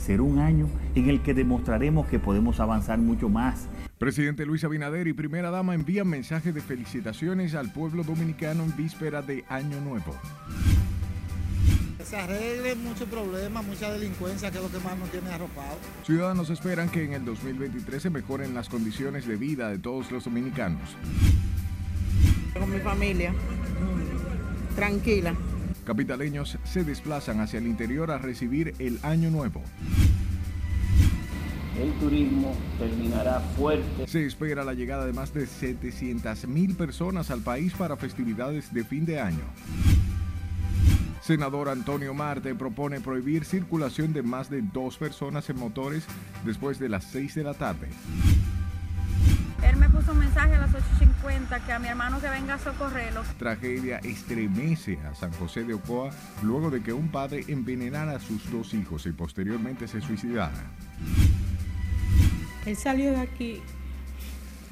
[0.00, 3.68] Será un año en el que demostraremos que podemos avanzar mucho más.
[3.98, 9.20] Presidente Luis Abinader y primera dama envían mensaje de felicitaciones al pueblo dominicano en víspera
[9.20, 10.16] de Año Nuevo.
[12.02, 15.76] Se arregle muchos problemas, mucha delincuencia, que es lo que más nos tiene arropado.
[16.04, 20.24] Ciudadanos esperan que en el 2023 se mejoren las condiciones de vida de todos los
[20.24, 20.96] dominicanos.
[22.58, 23.34] Con mi familia,
[24.74, 25.34] tranquila.
[25.90, 29.60] Capitaleños se desplazan hacia el interior a recibir el Año Nuevo.
[31.76, 34.06] El turismo terminará fuerte.
[34.06, 38.84] Se espera la llegada de más de 700 mil personas al país para festividades de
[38.84, 39.42] fin de año.
[41.22, 46.04] Senador Antonio Marte propone prohibir circulación de más de dos personas en motores
[46.44, 47.88] después de las 6 de la tarde.
[49.70, 52.58] Él me puso un mensaje a las 8.50 que a mi hermano que venga a
[52.58, 53.22] socorrerlo.
[53.38, 56.10] Tragedia estremece a San José de Ocoa
[56.42, 60.72] luego de que un padre envenenara a sus dos hijos y posteriormente se suicidara.
[62.66, 63.62] Él salió de aquí,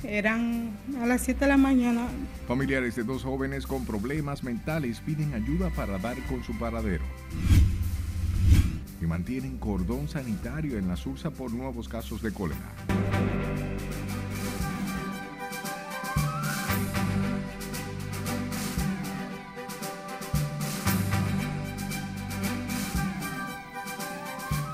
[0.02, 2.08] eran a las 7 de la mañana.
[2.48, 7.04] Familiares de dos jóvenes con problemas mentales piden ayuda para dar con su paradero.
[9.00, 12.74] Y mantienen cordón sanitario en la Sursa por nuevos casos de cólera.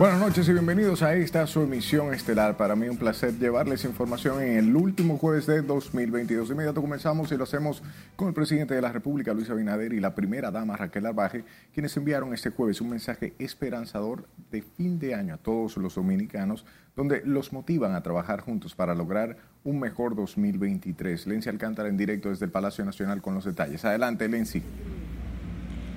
[0.04, 2.58] Buenas noches y bienvenidos a esta su emisión estelar.
[2.58, 6.48] Para mí un placer llevarles información en el último jueves de 2022.
[6.48, 7.82] De inmediato comenzamos y lo hacemos
[8.14, 11.96] con el presidente de la República, Luis Abinader, y la primera dama, Raquel Arbaje, quienes
[11.96, 17.22] enviaron este jueves un mensaje esperanzador de fin de año a todos los dominicanos, donde
[17.24, 21.26] los motivan a trabajar juntos para lograr un mejor 2023.
[21.26, 23.82] Lenzi Alcántara en directo desde el Palacio Nacional con los detalles.
[23.86, 24.62] Adelante, Lenzi.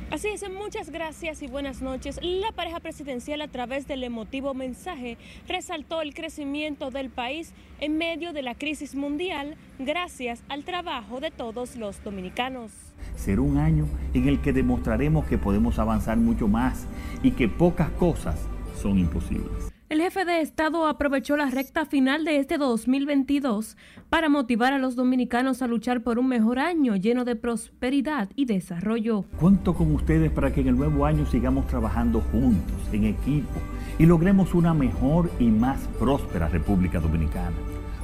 [0.09, 2.17] Así es, muchas gracias y buenas noches.
[2.23, 5.17] La pareja presidencial a través del emotivo mensaje
[5.49, 11.29] resaltó el crecimiento del país en medio de la crisis mundial gracias al trabajo de
[11.29, 12.71] todos los dominicanos.
[13.15, 16.87] Será un año en el que demostraremos que podemos avanzar mucho más
[17.21, 18.47] y que pocas cosas
[18.81, 19.76] son imposibles.
[19.89, 23.77] El jefe de Estado aprovechó la recta final de este 2022
[24.09, 28.43] para motivar a los dominicanos a luchar por un mejor año lleno de prosperidad y
[28.43, 29.23] desarrollo.
[29.39, 33.61] Cuento con ustedes para que en el nuevo año sigamos trabajando juntos, en equipo,
[33.97, 37.55] y logremos una mejor y más próspera República Dominicana.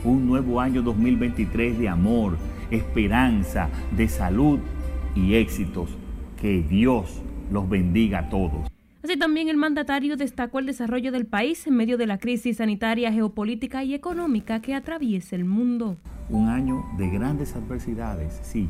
[0.06, 2.38] Un nuevo año 2023 de amor,
[2.72, 4.60] esperanza, de salud
[5.16, 5.90] y éxitos.
[6.40, 8.74] Que Dios los bendiga a todos.
[9.04, 13.12] Así también el mandatario destacó el desarrollo del país en medio de la crisis sanitaria,
[13.12, 15.98] geopolítica y económica que atraviesa el mundo.
[16.30, 18.70] Un año de grandes adversidades, sí,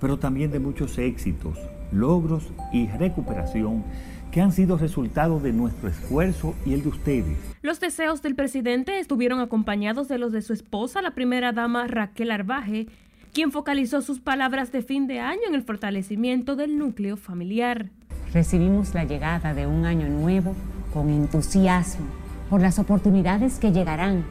[0.00, 1.58] pero también de muchos éxitos,
[1.92, 3.84] logros y recuperación
[4.32, 7.36] que han sido resultado de nuestro esfuerzo y el de ustedes.
[7.60, 12.30] Los deseos del presidente estuvieron acompañados de los de su esposa, la primera dama Raquel
[12.30, 12.86] Arbaje,
[13.34, 17.90] quien focalizó sus palabras de fin de año en el fortalecimiento del núcleo familiar.
[18.36, 20.54] Recibimos la llegada de un año nuevo
[20.92, 22.04] con entusiasmo
[22.50, 24.26] por las oportunidades que llegarán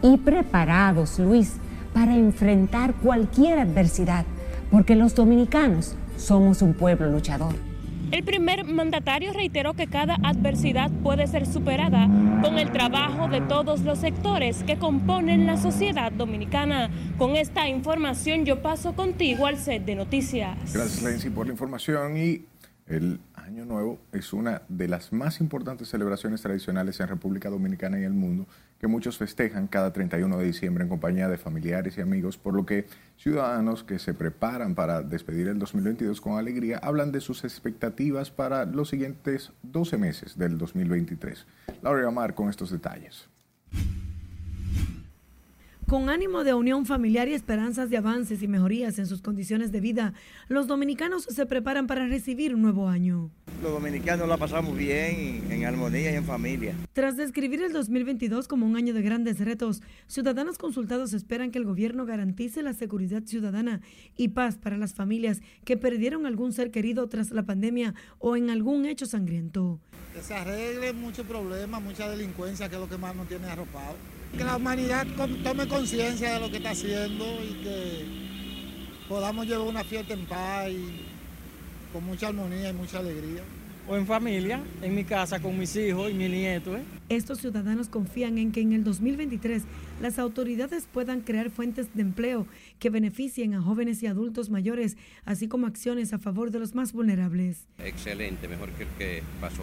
[0.00, 1.54] y preparados, Luis,
[1.92, 4.24] para enfrentar cualquier adversidad,
[4.70, 7.52] porque los dominicanos somos un pueblo luchador.
[8.12, 12.08] El primer mandatario reiteró que cada adversidad puede ser superada
[12.40, 16.90] con el trabajo de todos los sectores que componen la sociedad dominicana.
[17.18, 20.56] Con esta información yo paso contigo al set de noticias.
[20.72, 22.42] Gracias, Lenzi, por la información y
[22.86, 23.18] el
[23.48, 28.12] Año Nuevo es una de las más importantes celebraciones tradicionales en República Dominicana y el
[28.12, 28.46] mundo,
[28.78, 32.66] que muchos festejan cada 31 de diciembre en compañía de familiares y amigos, por lo
[32.66, 32.84] que
[33.16, 38.66] ciudadanos que se preparan para despedir el 2022 con alegría hablan de sus expectativas para
[38.66, 41.46] los siguientes 12 meses del 2023.
[41.80, 43.30] Laura Amar con estos detalles.
[45.88, 49.80] Con ánimo de unión familiar y esperanzas de avances y mejorías en sus condiciones de
[49.80, 50.12] vida,
[50.48, 53.30] los dominicanos se preparan para recibir un nuevo año.
[53.62, 56.74] Los dominicanos la pasamos bien, en armonía y en familia.
[56.92, 61.64] Tras describir el 2022 como un año de grandes retos, ciudadanos consultados esperan que el
[61.64, 63.80] gobierno garantice la seguridad ciudadana
[64.14, 68.50] y paz para las familias que perdieron algún ser querido tras la pandemia o en
[68.50, 69.80] algún hecho sangriento.
[70.12, 73.96] Que se arregle muchos problemas, mucha delincuencia, que es lo que más nos tiene arropado
[74.36, 75.06] que la humanidad
[75.42, 78.04] tome conciencia de lo que está haciendo y que
[79.08, 81.04] podamos llevar una fiesta en paz y
[81.92, 83.42] con mucha armonía y mucha alegría.
[83.88, 86.76] O en familia, en mi casa con mis hijos y mi nieto.
[86.76, 86.82] ¿eh?
[87.08, 89.62] Estos ciudadanos confían en que en el 2023
[90.02, 92.46] las autoridades puedan crear fuentes de empleo
[92.78, 96.92] que beneficien a jóvenes y adultos mayores, así como acciones a favor de los más
[96.92, 97.66] vulnerables.
[97.78, 99.62] Excelente, mejor que el que pasó.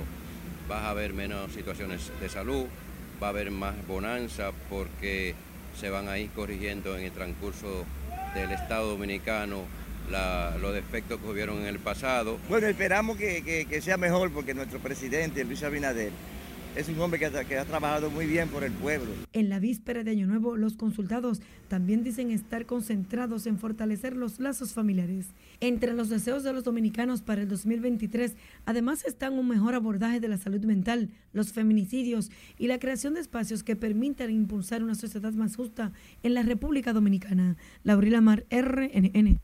[0.68, 2.66] vas a haber menos situaciones de salud,
[3.22, 5.36] va a haber más bonanza porque
[5.80, 7.86] se van a ir corrigiendo en el transcurso
[8.34, 9.64] del Estado Dominicano
[10.62, 12.38] los defectos que hubieron en el pasado.
[12.48, 16.12] Bueno, esperamos que, que sea mejor porque nuestro presidente, Luis Abinader,
[16.76, 19.12] es un hombre que, ha trabajado muy bien por el pueblo.
[19.32, 24.40] En la víspera de Año Nuevo, los consultados también dicen estar concentrados en fortalecer los
[24.40, 25.28] lazos familiares.
[25.62, 28.36] Entre los deseos de los dominicanos para el 2023,
[28.66, 33.22] además están un mejor abordaje de la salud mental, los feminicidios y la creación de
[33.22, 35.94] espacios que permitan impulsar una sociedad más justa
[36.24, 37.56] en la República Dominicana.
[37.84, 39.40] Laurila Mar, RNN.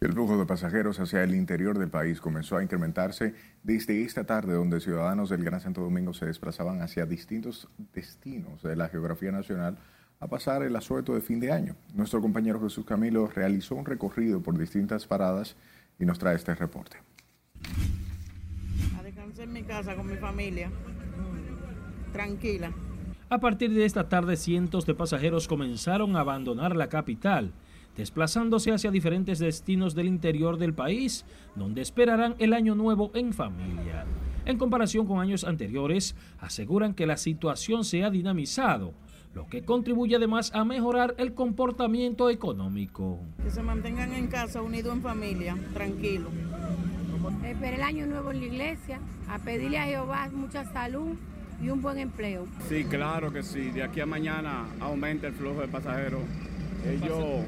[0.00, 3.34] El flujo de pasajeros hacia el interior del país comenzó a incrementarse
[3.64, 8.76] desde esta tarde, donde ciudadanos del Gran Santo Domingo se desplazaban hacia distintos destinos de
[8.76, 9.76] la geografía nacional
[10.20, 11.74] a pasar el asueto de fin de año.
[11.94, 15.56] Nuestro compañero Jesús Camilo realizó un recorrido por distintas paradas
[15.98, 16.98] y nos trae este reporte.
[18.96, 22.72] A descansar en mi casa con mi familia, mm, tranquila.
[23.30, 27.52] A partir de esta tarde, cientos de pasajeros comenzaron a abandonar la capital
[27.98, 31.24] desplazándose hacia diferentes destinos del interior del país,
[31.56, 34.06] donde esperarán el año nuevo en familia.
[34.46, 38.94] En comparación con años anteriores, aseguran que la situación se ha dinamizado,
[39.34, 43.18] lo que contribuye además a mejorar el comportamiento económico.
[43.42, 46.30] Que se mantengan en casa, unidos en familia, tranquilos.
[47.44, 51.16] Esperar el año nuevo en la iglesia, a pedirle a Jehová mucha salud
[51.60, 52.46] y un buen empleo.
[52.68, 53.72] Sí, claro que sí.
[53.72, 56.22] De aquí a mañana aumenta el flujo de pasajeros.
[56.86, 57.44] Ellos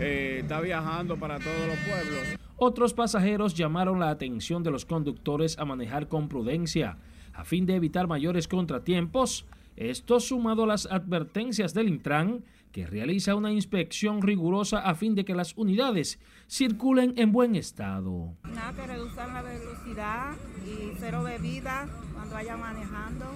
[0.00, 2.38] eh, está viajando para todos los pueblos.
[2.56, 6.98] Otros pasajeros llamaron la atención de los conductores a manejar con prudencia,
[7.32, 9.46] a fin de evitar mayores contratiempos.
[9.76, 15.24] Esto sumado a las advertencias del Intran, que realiza una inspección rigurosa a fin de
[15.24, 16.18] que las unidades
[16.50, 18.34] circulen en buen estado.
[18.42, 20.32] Nada, que reduzcan la velocidad
[20.66, 23.26] y cero bebida cuando vaya manejando.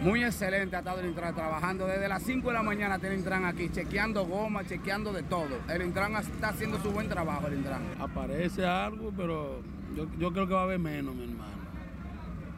[0.00, 3.44] Muy excelente ha estado el Intran trabajando desde las 5 de la mañana tiene Intran
[3.44, 5.58] aquí, chequeando goma, chequeando de todo.
[5.68, 7.82] El Intran está haciendo su buen trabajo, el Intran.
[7.98, 9.60] Aparece algo, pero
[9.94, 11.52] yo, yo creo que va a haber menos, mi hermano.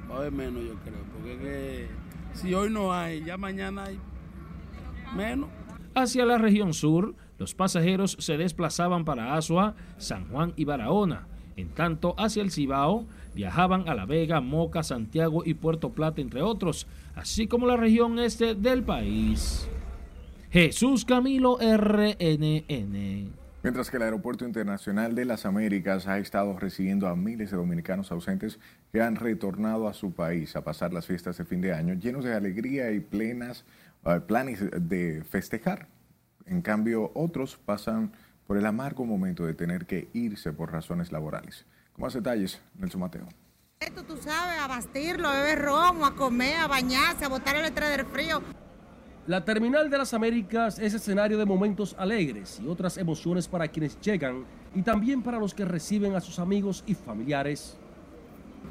[0.09, 1.89] Va a haber menos, yo creo, porque que
[2.35, 3.99] si hoy no hay, ya mañana hay
[5.17, 5.51] menos.
[5.97, 11.27] Hacia la región sur, los pasajeros se desplazaban para Asua, San Juan y Barahona.
[11.57, 16.43] En tanto, hacia el Cibao, viajaban a La Vega, Moca, Santiago y Puerto Plata, entre
[16.43, 19.69] otros, así como la región este del país.
[20.51, 23.33] Jesús Camilo RNN.
[23.65, 28.13] Mientras que el Aeropuerto Internacional de las Américas ha estado recibiendo a miles de dominicanos
[28.13, 28.61] ausentes
[28.93, 32.25] que han retornado a su país a pasar las fiestas de fin de año llenos
[32.25, 33.65] de alegría y plenas
[34.05, 35.89] uh, planes de festejar.
[36.47, 38.13] En cambio, otros pasan
[38.47, 41.65] por el amargo momento de tener que irse por razones laborales.
[41.93, 43.29] Con más detalles, Nelson Mateo.
[43.81, 47.65] Esto tú sabes, a bastirlo, a beber romo, a comer, a bañarse, a botar el
[47.65, 48.43] estrés del frío.
[49.27, 53.99] La Terminal de las Américas es escenario de momentos alegres y otras emociones para quienes
[54.01, 54.45] llegan
[54.75, 57.79] y también para los que reciben a sus amigos y familiares.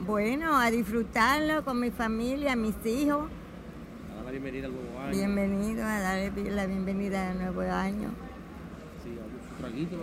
[0.06, 3.30] Bueno, a disfrutarlo con mi familia, mis hijos.
[4.34, 5.12] Bienvenida al nuevo año.
[5.12, 8.10] Bienvenido, a darle la bienvenida al nuevo año.
[9.04, 9.16] Sí,
[9.60, 9.96] traguito.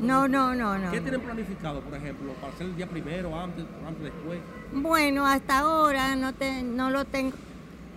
[0.00, 0.90] No, no, no, no.
[0.90, 4.40] ¿Qué tienen planificado, por ejemplo, para hacer el día primero, antes, antes, después?
[4.72, 7.36] Bueno, hasta ahora no, te, no lo tengo,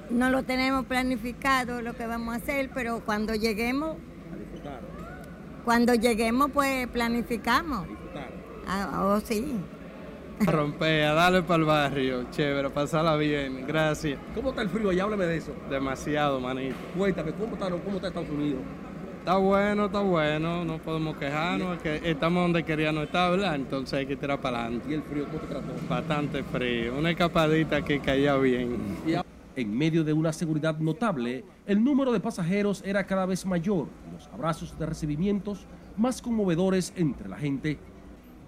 [0.09, 3.95] no lo tenemos planificado lo que vamos a hacer, pero cuando lleguemos,
[4.33, 4.81] a disfrutar.
[5.63, 7.85] Cuando lleguemos, pues planificamos.
[7.85, 8.29] A disfrutar.
[8.67, 9.57] Ah, oh, sí.
[10.45, 14.19] A romper, a darle para el barrio, chévere, pasarla bien, gracias.
[14.35, 15.03] ¿Cómo está el frío allá?
[15.03, 15.51] Háblame de eso.
[15.67, 16.75] Demasiado, manito.
[16.95, 18.61] Cuéntame, ¿cómo está, cómo está Estados Unidos?
[19.19, 23.55] Está bueno, está bueno, no podemos quejarnos, que estamos donde queríamos estar, ¿verdad?
[23.55, 24.89] Entonces hay que tirar para adelante.
[24.89, 25.73] ¿Y el frío cómo te trató?
[25.89, 28.77] Bastante frío, una escapadita que caía bien.
[29.55, 34.27] En medio de una seguridad notable, el número de pasajeros era cada vez mayor, los
[34.27, 35.65] abrazos de recibimientos
[35.97, 37.79] más conmovedores entre la gente.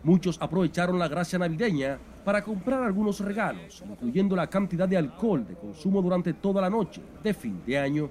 [0.03, 5.55] Muchos aprovecharon la gracia navideña para comprar algunos regalos, incluyendo la cantidad de alcohol de
[5.55, 8.09] consumo durante toda la noche de fin de año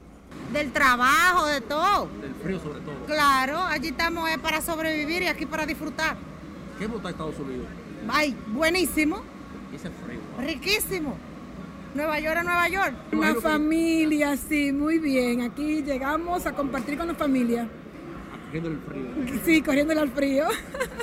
[0.53, 2.09] del trabajo, de todo.
[2.21, 2.95] Del frío sobre todo.
[3.07, 6.17] Claro, allí estamos para sobrevivir y aquí para disfrutar.
[6.79, 7.67] ¿Qué está Estados Unidos?
[8.09, 9.21] Ay, buenísimo.
[9.75, 10.21] Ese frío.
[10.39, 11.17] Riquísimo.
[11.95, 12.95] Nueva York a Nueva York.
[13.13, 15.43] Una familia, sí, muy bien.
[15.43, 17.69] Aquí llegamos a compartir con la familia.
[18.49, 19.41] Corriendo el frío.
[19.45, 20.47] Sí, corriendo al frío.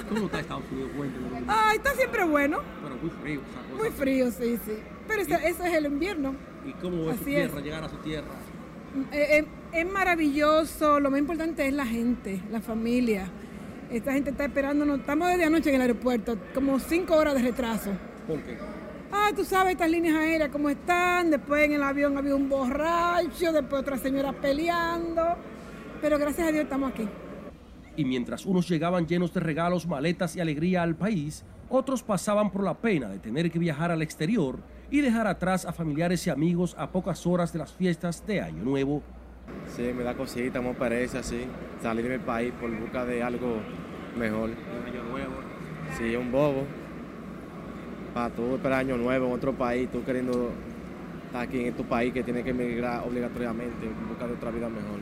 [0.09, 0.89] ¿Cómo está Estados Unidos?
[0.97, 1.43] Cuéntame.
[1.47, 2.59] Ay, está siempre bueno.
[2.81, 3.41] Pero muy frío.
[3.77, 4.79] Muy frío, sí, sí.
[5.07, 6.33] Pero eso, es el invierno.
[6.65, 8.25] ¿Y cómo es su tierra, llegar a su tierra?
[9.11, 13.29] Eh, eh, es maravilloso, lo más importante es la gente, la familia.
[13.91, 17.91] Esta gente está esperándonos, estamos desde anoche en el aeropuerto, como cinco horas de retraso.
[18.27, 18.57] ¿Por qué?
[19.11, 23.51] ah, tú sabes estas líneas aéreas cómo están, después en el avión había un borracho,
[23.51, 25.35] después otra señora peleando,
[26.01, 27.07] pero gracias a Dios estamos aquí.
[27.97, 32.63] Y mientras unos llegaban llenos de regalos, maletas y alegría al país, otros pasaban por
[32.63, 34.59] la pena de tener que viajar al exterior
[34.91, 38.63] y dejar atrás a familiares y amigos a pocas horas de las fiestas de Año
[38.63, 39.01] Nuevo.
[39.75, 41.45] Sí, me da cosita, me parece así,
[41.81, 43.57] salir del país por busca de algo
[44.17, 44.49] mejor.
[44.49, 45.33] Un año nuevo.
[45.97, 46.63] Sí, un bobo.
[48.13, 50.51] Para tú esperar año nuevo en otro país, tú queriendo
[51.25, 54.69] estar aquí en tu país que tienes que emigrar obligatoriamente en busca de otra vida
[54.69, 54.99] mejor.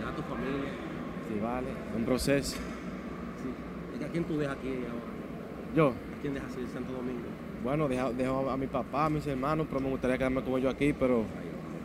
[0.00, 0.93] Ya tu familia.
[1.28, 2.56] Sí, vale, un proceso.
[2.56, 4.00] Sí.
[4.00, 5.74] ¿Y a quién tú dejas aquí ahora?
[5.74, 5.88] Yo.
[5.90, 7.22] ¿A quién dejas en Santo Domingo?
[7.62, 10.68] Bueno, dejo, dejo a mi papá, a mis hermanos, pero me gustaría quedarme como yo
[10.68, 11.24] aquí, pero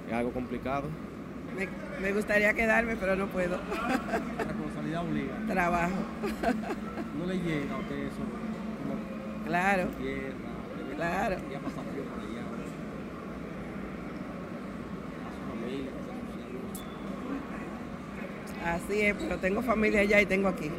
[0.07, 0.83] es algo complicado.
[1.57, 1.67] Me,
[2.01, 3.57] me gustaría quedarme, pero no puedo.
[3.57, 5.33] La responsabilidad obliga.
[5.47, 5.95] Trabajo.
[7.17, 8.21] ¿No le llega a usted eso?
[9.45, 9.87] Claro.
[9.97, 10.33] Tierra,
[10.95, 11.35] Claro.
[11.51, 12.41] Ya pasa frío por allá.
[15.25, 15.91] A su familia,
[18.43, 20.69] a sus Así es, pero tengo familia allá y tengo aquí.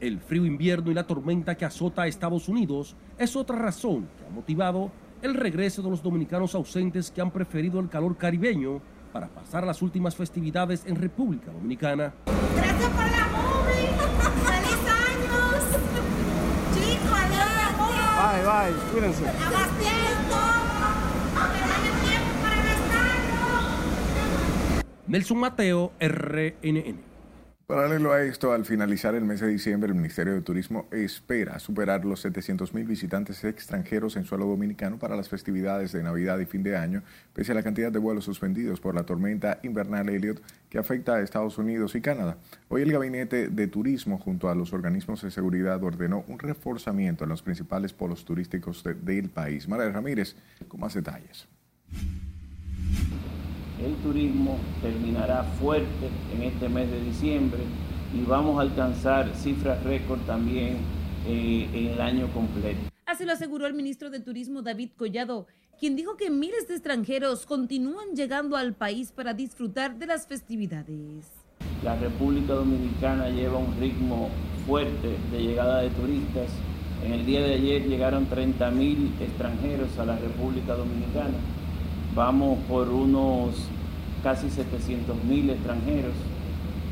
[0.00, 4.26] El frío invierno y la tormenta que azota a Estados Unidos es otra razón que
[4.26, 8.80] ha motivado el regreso de los dominicanos ausentes que han preferido el calor caribeño
[9.12, 12.14] para pasar las últimas festividades en República Dominicana.
[12.54, 13.88] Gracias por la movie.
[14.46, 15.64] ¡Feliz años!
[16.74, 17.48] Chicos, adiós.
[18.20, 19.26] Bye, bye, cuídense.
[19.26, 20.36] Hagas tiempo.
[21.54, 23.48] Que den tiempo para gastarlo.
[25.08, 27.08] Nelson Mateo, RNN.
[27.66, 32.02] Paralelo a esto, al finalizar el mes de diciembre, el Ministerio de Turismo espera superar
[32.06, 36.62] los 700 mil visitantes extranjeros en suelo dominicano para las festividades de Navidad y fin
[36.62, 37.02] de año,
[37.34, 41.20] pese a la cantidad de vuelos suspendidos por la tormenta invernal Elliot que afecta a
[41.20, 42.38] Estados Unidos y Canadá.
[42.68, 47.30] Hoy el Gabinete de Turismo, junto a los organismos de seguridad, ordenó un reforzamiento en
[47.30, 49.68] los principales polos turísticos de- del país.
[49.68, 50.36] María Ramírez,
[50.68, 51.46] con más detalles.
[53.84, 57.60] El turismo terminará fuerte en este mes de diciembre
[58.14, 60.78] y vamos a alcanzar cifras récord también
[61.26, 62.80] eh, en el año completo.
[63.06, 65.46] Así lo aseguró el ministro de Turismo David Collado,
[65.78, 71.26] quien dijo que miles de extranjeros continúan llegando al país para disfrutar de las festividades.
[71.84, 74.30] La República Dominicana lleva un ritmo
[74.66, 76.50] fuerte de llegada de turistas.
[77.04, 81.36] En el día de ayer llegaron 30 mil extranjeros a la República Dominicana.
[82.18, 83.54] Vamos por unos
[84.24, 86.14] casi 700 mil extranjeros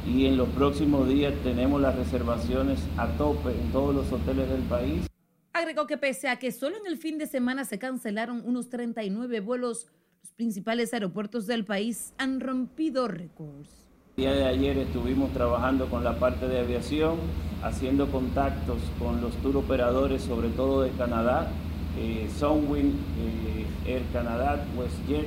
[0.06, 4.62] y en los próximos días tenemos las reservaciones a tope en todos los hoteles del
[4.62, 5.09] país.
[5.52, 9.40] Agregó que pese a que solo en el fin de semana se cancelaron unos 39
[9.40, 9.88] vuelos,
[10.23, 13.88] los principales aeropuertos del país han rompido récords.
[14.16, 17.16] El día de ayer estuvimos trabajando con la parte de aviación,
[17.64, 21.50] haciendo contactos con los tour operadores, sobre todo de Canadá,
[21.97, 25.26] eh, eh, Air Canada, WestJet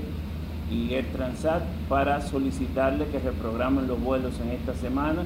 [0.72, 5.24] y Air Transat, para solicitarle que reprogramen los vuelos en esta semana.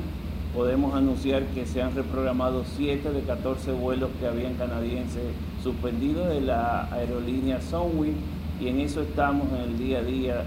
[0.54, 5.24] Podemos anunciar que se han reprogramado 7 de 14 vuelos que habían canadienses
[5.64, 8.16] suspendidos de la aerolínea Sunwing
[8.60, 10.46] y en eso estamos en el día a día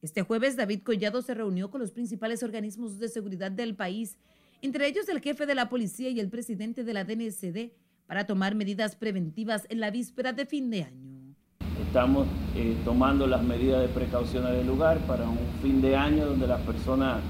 [0.00, 4.16] Este jueves, David Collado se reunió con los principales organismos de seguridad del país,
[4.62, 7.72] entre ellos el jefe de la policía y el presidente de la DNCD,
[8.08, 11.34] para tomar medidas preventivas en la víspera de fin de año.
[11.86, 16.46] Estamos eh, tomando las medidas de precaución del lugar para un fin de año donde
[16.46, 17.20] las personas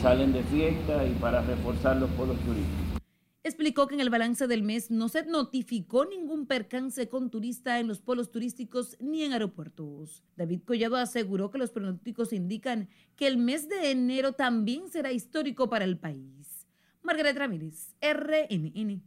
[0.00, 3.00] salen de fiesta y para reforzar los polos turísticos.
[3.42, 7.88] Explicó que en el balance del mes no se notificó ningún percance con turista en
[7.88, 10.22] los polos turísticos ni en aeropuertos.
[10.36, 15.70] David Collado aseguró que los pronósticos indican que el mes de enero también será histórico
[15.70, 16.66] para el país.
[17.02, 19.02] Margaret Ramírez, RNN.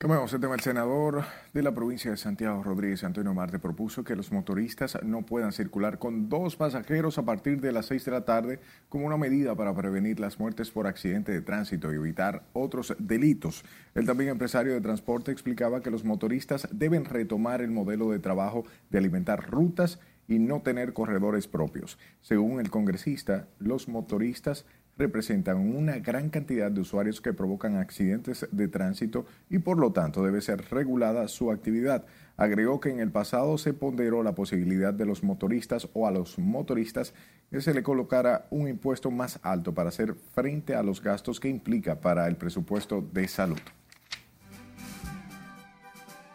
[0.00, 0.54] Cambiamos el tema.
[0.54, 5.26] El senador de la provincia de Santiago, Rodríguez Antonio Marte, propuso que los motoristas no
[5.26, 9.16] puedan circular con dos pasajeros a partir de las 6 de la tarde como una
[9.16, 13.64] medida para prevenir las muertes por accidente de tránsito y evitar otros delitos.
[13.96, 18.66] El también empresario de transporte explicaba que los motoristas deben retomar el modelo de trabajo
[18.90, 21.98] de alimentar rutas y no tener corredores propios.
[22.20, 24.64] Según el congresista, los motoristas
[24.98, 30.24] representan una gran cantidad de usuarios que provocan accidentes de tránsito y por lo tanto
[30.24, 32.04] debe ser regulada su actividad.
[32.36, 36.38] Agregó que en el pasado se ponderó la posibilidad de los motoristas o a los
[36.38, 37.14] motoristas
[37.50, 41.48] que se le colocara un impuesto más alto para hacer frente a los gastos que
[41.48, 43.58] implica para el presupuesto de salud.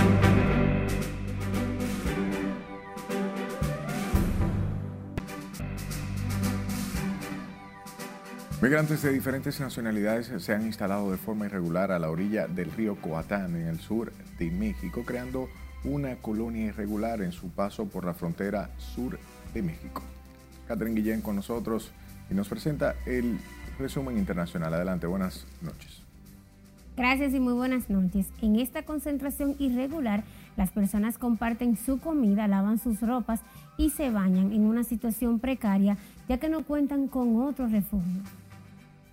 [8.62, 12.95] Migrantes de diferentes nacionalidades se han instalado de forma irregular a la orilla del río
[12.95, 15.49] Coatán en el sur de México, creando
[15.83, 19.19] una colonia irregular en su paso por la frontera sur
[19.52, 20.02] de México.
[20.69, 21.90] Catherine Guillén con nosotros
[22.31, 23.37] y nos presenta el
[23.81, 24.73] resumen internacional.
[24.73, 26.00] Adelante, buenas noches.
[26.97, 28.28] Gracias y muy buenas noches.
[28.42, 30.23] En esta concentración irregular,
[30.57, 33.40] las personas comparten su comida, lavan sus ropas
[33.76, 35.97] y se bañan en una situación precaria
[36.28, 38.23] ya que no cuentan con otro refugio.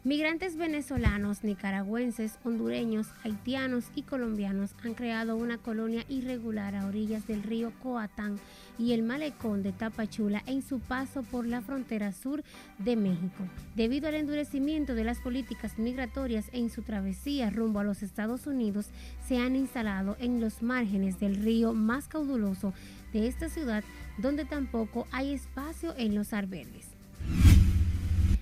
[0.06, 7.44] Migrantes venezolanos, nicaragüenses, hondureños, haitianos y colombianos han creado una colonia irregular a orillas del
[7.44, 8.40] río Coatán
[8.78, 12.46] y el malecón de Tapachula en su paso por la frontera sur
[12.78, 13.44] de México.
[13.76, 18.92] Debido al endurecimiento de las políticas migratorias en su travesía rumbo a los Estados Unidos,
[19.28, 22.74] se han instalado en los márgenes del río más cauduloso
[23.12, 23.84] de esta ciudad,
[24.18, 26.88] donde tampoco hay espacio en los albergues.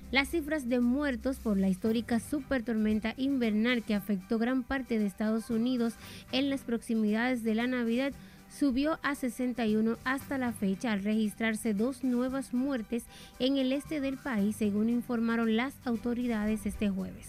[0.10, 5.50] Las cifras de muertos por la histórica supertormenta invernal que afectó gran parte de Estados
[5.50, 5.96] Unidos
[6.32, 8.14] en las proximidades de la Navidad
[8.50, 13.04] subió a 61 hasta la fecha al registrarse dos nuevas muertes
[13.40, 17.28] en el este del país, según informaron las autoridades este jueves.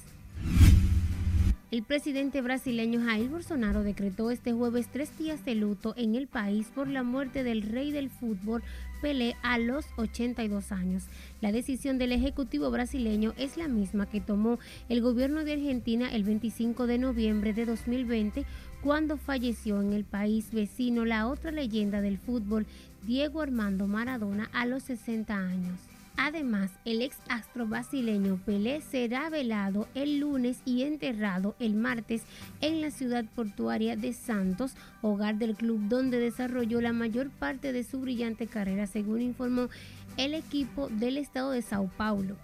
[1.71, 6.69] El presidente brasileño Jair Bolsonaro decretó este jueves tres días de luto en el país
[6.75, 8.63] por la muerte del rey del fútbol
[9.01, 11.05] Pelé a los 82 años.
[11.41, 14.59] La decisión del Ejecutivo brasileño es la misma que tomó
[14.89, 18.45] el gobierno de Argentina el 25 de noviembre de 2020
[18.83, 22.67] cuando falleció en el país vecino la otra leyenda del fútbol,
[23.03, 25.88] Diego Armando Maradona, a los 60 años.
[26.21, 32.23] Además, el ex astro brasileño Pelé será velado el lunes y enterrado el martes
[32.61, 37.85] en la ciudad portuaria de Santos, hogar del club donde desarrolló la mayor parte de
[37.85, 39.69] su brillante carrera, según informó
[40.17, 42.35] el equipo del estado de Sao Paulo.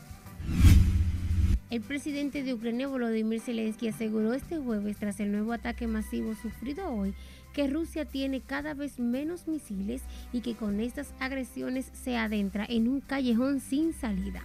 [1.70, 6.88] El presidente de Ucrania, Volodymyr Zelensky, aseguró este jueves, tras el nuevo ataque masivo sufrido
[6.88, 7.12] hoy,
[7.54, 12.88] que Rusia tiene cada vez menos misiles y que con estas agresiones se adentra en
[12.88, 14.42] un callejón sin salida.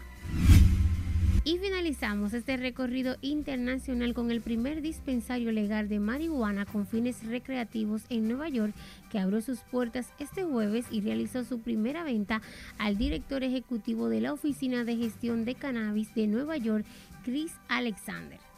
[1.46, 8.04] Y finalizamos este recorrido internacional con el primer dispensario legal de marihuana con fines recreativos
[8.10, 8.74] en Nueva York
[9.10, 12.42] que abrió sus puertas este jueves y realizó su primera venta
[12.78, 16.86] al director ejecutivo de la Oficina de Gestión de Cannabis de Nueva York,
[17.24, 18.49] Chris Alexander.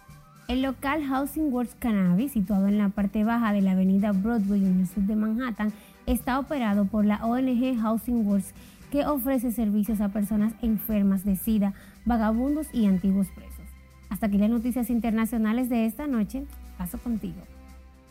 [0.52, 4.82] El local Housing Works Cannabis, situado en la parte baja de la avenida Broadway en
[4.82, 5.72] el sur de Manhattan,
[6.08, 8.54] está operado por la ONG Housing Works,
[8.92, 13.66] que ofrece servicios a personas enfermas de SIDA, vagabundos y antiguos presos.
[14.10, 16.44] Hasta aquí las noticias internacionales de esta noche.
[16.78, 17.40] Paso contigo.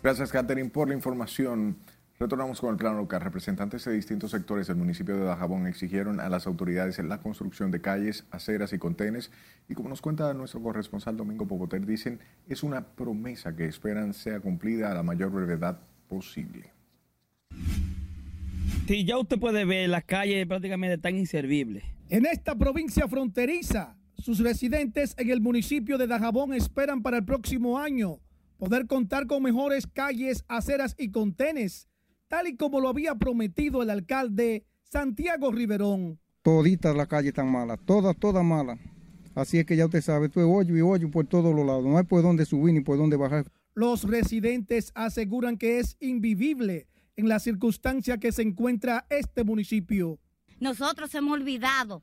[0.03, 1.77] Gracias, Catherine, por la información.
[2.23, 3.23] Retornamos con el plano local.
[3.23, 7.81] Representantes de distintos sectores del municipio de Dajabón exigieron a las autoridades la construcción de
[7.81, 9.31] calles, aceras y contenes.
[9.71, 14.39] Y como nos cuenta nuestro corresponsal Domingo Popoter, dicen es una promesa que esperan sea
[14.39, 16.71] cumplida a la mayor brevedad posible.
[18.87, 21.85] Sí, ya usted puede ver, las calles prácticamente tan inservibles.
[22.11, 27.79] En esta provincia fronteriza, sus residentes en el municipio de Dajabón esperan para el próximo
[27.79, 28.21] año
[28.59, 31.89] poder contar con mejores calles, aceras y contenes
[32.31, 36.21] tal y como lo había prometido el alcalde Santiago Riverón.
[36.43, 38.79] Toditas las calles están malas, todas, todas malas.
[39.35, 41.99] Así es que ya usted sabe, tú hoyo y hoyo por todos los lados, no
[41.99, 43.51] hay por dónde subir ni por dónde bajar.
[43.75, 50.21] Los residentes aseguran que es invivible en la circunstancia que se encuentra este municipio.
[50.61, 52.01] Nosotros hemos olvidado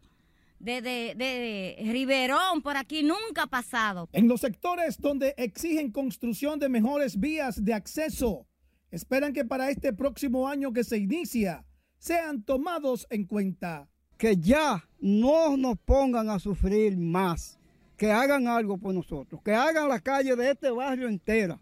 [0.60, 4.10] de, de, de, Riverón, por aquí nunca ha pasado.
[4.12, 8.46] En los sectores donde exigen construcción de mejores vías de acceso,
[8.92, 11.66] esperan que para este próximo año que se inicia
[11.98, 13.90] sean tomados en cuenta.
[14.18, 17.60] Que ya no nos pongan a sufrir más,
[17.98, 21.60] que hagan algo por nosotros, que hagan la calle de este barrio entera.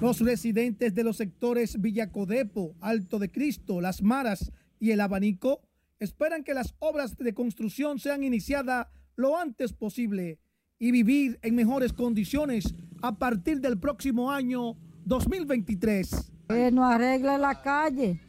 [0.00, 5.62] Los residentes de los sectores Villacodepo, Alto de Cristo, Las Maras y El Abanico
[5.98, 10.38] esperan que las obras de construcción sean iniciadas lo antes posible
[10.78, 16.33] y vivir en mejores condiciones a partir del próximo año 2023.
[16.48, 18.20] Que nos arregle la calle,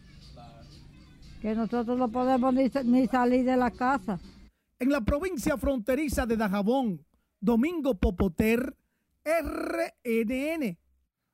[1.41, 4.19] que nosotros no podemos ni, ni salir de la casa.
[4.79, 7.05] En la provincia fronteriza de Dajabón,
[7.39, 8.75] Domingo Popoter,
[9.23, 10.77] RNN.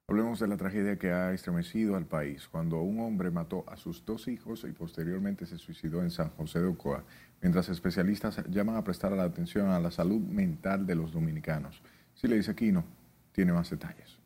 [0.07, 4.03] Hablemos de la tragedia que ha estremecido al país cuando un hombre mató a sus
[4.03, 7.05] dos hijos y posteriormente se suicidó en San José de Ocoa,
[7.41, 11.81] mientras especialistas llaman a prestar la atención a la salud mental de los dominicanos.
[12.13, 12.83] Si le dice Aquino,
[13.31, 14.19] tiene más detalles.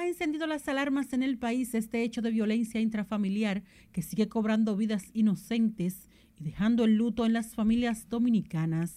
[0.00, 4.74] Ha encendido las alarmas en el país este hecho de violencia intrafamiliar que sigue cobrando
[4.74, 6.08] vidas inocentes
[6.38, 8.94] y dejando el luto en las familias dominicanas.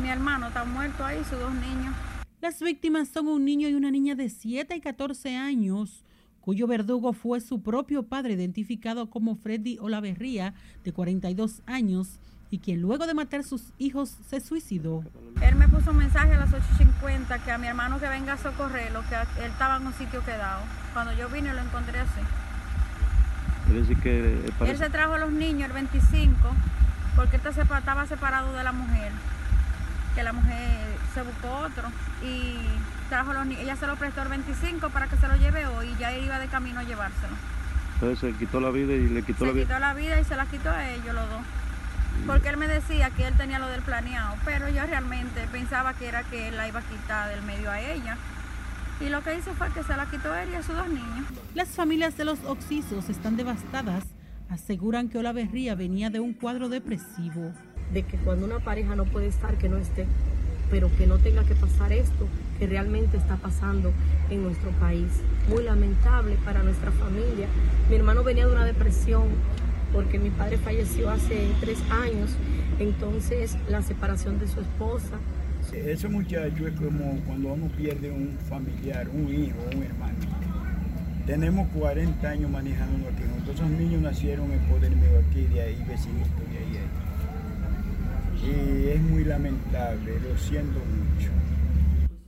[0.00, 1.94] Mi hermano está muerto ahí, sus dos niños.
[2.40, 6.02] Las víctimas son un niño y una niña de 7 y 14 años,
[6.40, 12.18] cuyo verdugo fue su propio padre, identificado como Freddy Olaverría, de 42 años,
[12.50, 15.04] y quien luego de matar sus hijos se suicidó.
[15.42, 18.36] Él me puso un mensaje a las 8.50 que a mi hermano que venga a
[18.36, 20.60] socorrerlo, que él estaba en un sitio quedado.
[20.92, 22.20] Cuando yo vine lo encontré así.
[24.02, 26.38] que Él se trajo a los niños el 25
[27.16, 29.10] porque este estaba separado de la mujer,
[30.14, 31.88] que la mujer se buscó otro
[32.22, 32.58] y
[33.08, 33.62] trajo los niños.
[33.62, 36.38] Ella se lo prestó el 25 para que se lo lleve hoy y ya iba
[36.38, 37.34] de camino a llevárselo.
[37.94, 39.62] Entonces se quitó la vida y le quitó se la vida.
[39.62, 41.40] Se quitó la vida y se la quitó a ellos los dos.
[42.26, 46.08] Porque él me decía que él tenía lo del planeado, pero yo realmente pensaba que
[46.08, 48.16] era que él la iba a quitar del medio a ella.
[49.00, 51.26] Y lo que hizo fue que se la quitó él y a sus dos niños.
[51.54, 54.04] Las familias de los oxisos están devastadas.
[54.48, 57.52] Aseguran que Olaverría venía de un cuadro depresivo.
[57.92, 60.06] De que cuando una pareja no puede estar, que no esté,
[60.70, 62.26] pero que no tenga que pasar esto
[62.58, 63.92] que realmente está pasando
[64.30, 65.08] en nuestro país.
[65.48, 67.48] Muy lamentable para nuestra familia.
[67.90, 69.24] Mi hermano venía de una depresión
[69.96, 72.30] porque mi padre falleció hace tres años,
[72.78, 75.18] entonces la separación de su esposa.
[75.72, 80.18] Ese muchacho es como cuando uno pierde un familiar, un hijo, un hermano.
[81.24, 83.22] Tenemos 40 años manejando aquí.
[83.46, 88.52] Nuestros niños nacieron en Poder Mío aquí, de ahí, vecinito de ahí, ahí.
[88.52, 91.30] Y es muy lamentable, lo siento mucho.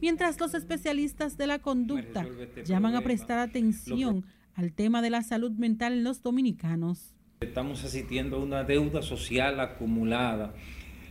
[0.01, 2.27] Mientras los especialistas de la conducta
[2.65, 7.18] llaman a prestar atención al tema de la salud mental en los dominicanos.
[7.41, 10.55] Estamos asistiendo a una deuda social acumulada.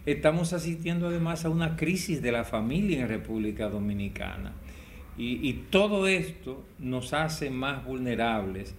[0.05, 4.51] Estamos asistiendo además a una crisis de la familia en República Dominicana.
[5.17, 8.75] Y, todo esto nos hace más vulnerables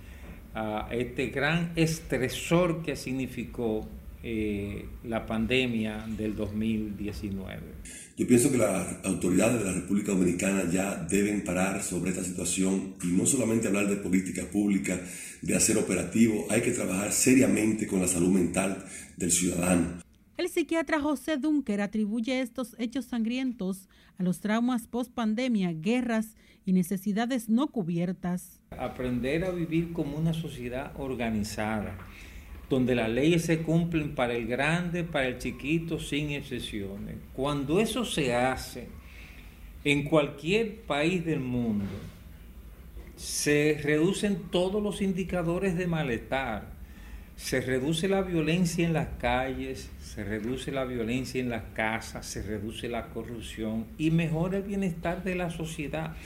[0.55, 3.89] a este gran estresor que significó
[4.23, 7.63] eh, la pandemia del 2019.
[8.19, 12.97] Yo pienso que las autoridades de la República Dominicana ya deben parar sobre esta situación
[13.01, 14.99] y no solamente hablar de política pública,
[15.41, 18.85] de hacer operativo, hay que trabajar seriamente con la salud mental
[19.17, 20.03] del ciudadano.
[20.37, 26.35] El psiquiatra José Dunker atribuye estos hechos sangrientos a los traumas post pandemia, guerras
[26.67, 28.61] y necesidades no cubiertas.
[28.71, 31.97] Aprender a vivir como una sociedad organizada
[32.69, 37.17] donde las leyes se cumplen para el grande, para el chiquito, sin excepciones.
[37.33, 38.89] Cuando eso se hace
[39.85, 41.87] en cualquier país del mundo,
[43.17, 46.77] se reducen todos los indicadores de malestar,
[47.37, 52.43] se reduce la violencia en las calles, se reduce la violencia en las casas, se
[52.43, 56.17] reduce la corrupción y mejora el bienestar de la sociedad.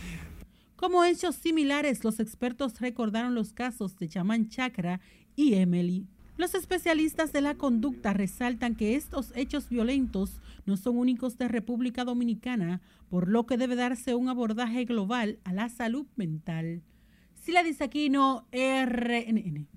[0.77, 5.01] Como hechos similares, los expertos recordaron los casos de Chamán Chakra
[5.37, 6.07] y Emily.
[6.43, 12.03] Los especialistas de la conducta resaltan que estos hechos violentos no son únicos de República
[12.03, 16.83] Dominicana, por lo que debe darse un abordaje global a la salud mental.
[17.35, 19.69] Sila Disaquino, RNN.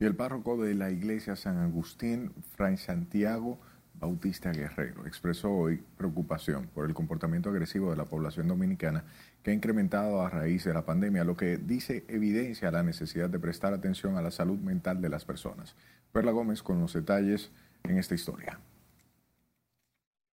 [0.00, 3.60] Y el párroco de la iglesia San Agustín, Fray Santiago
[4.00, 9.04] Bautista Guerrero, expresó hoy preocupación por el comportamiento agresivo de la población dominicana
[9.42, 13.38] que ha incrementado a raíz de la pandemia, lo que dice evidencia la necesidad de
[13.38, 15.74] prestar atención a la salud mental de las personas.
[16.12, 17.50] Perla Gómez con los detalles
[17.84, 18.60] en esta historia.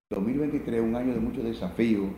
[0.09, 2.13] 2023, un año de mucho desafío.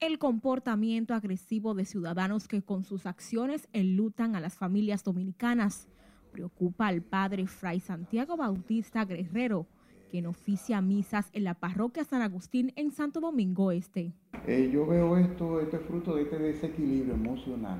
[0.00, 5.88] El comportamiento agresivo de ciudadanos que con sus acciones enlutan a las familias dominicanas
[6.28, 9.66] preocupa al padre Fray Santiago Bautista Guerrero,
[10.08, 14.12] quien oficia misas en la parroquia San Agustín en Santo Domingo Este.
[14.46, 17.78] Eh, yo veo esto, este fruto de este desequilibrio emocional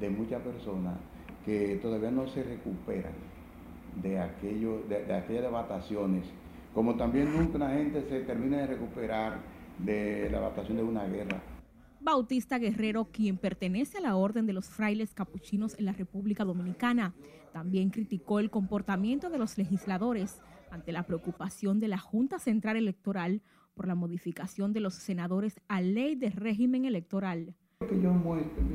[0.00, 0.98] de muchas personas
[1.44, 3.12] que todavía no se recuperan
[4.02, 6.26] de, aquello, de, aquellas devastaciones,
[6.74, 9.40] como también nunca la gente se termina de recuperar
[9.78, 11.40] de la devastación de una guerra.
[12.00, 17.14] Bautista Guerrero, quien pertenece a la Orden de los Frailes Capuchinos en la República Dominicana,
[17.52, 23.42] también criticó el comportamiento de los legisladores ante la preocupación de la Junta Central Electoral
[23.74, 27.54] por la modificación de los senadores a ley de régimen electoral.
[27.80, 28.12] Lo que yo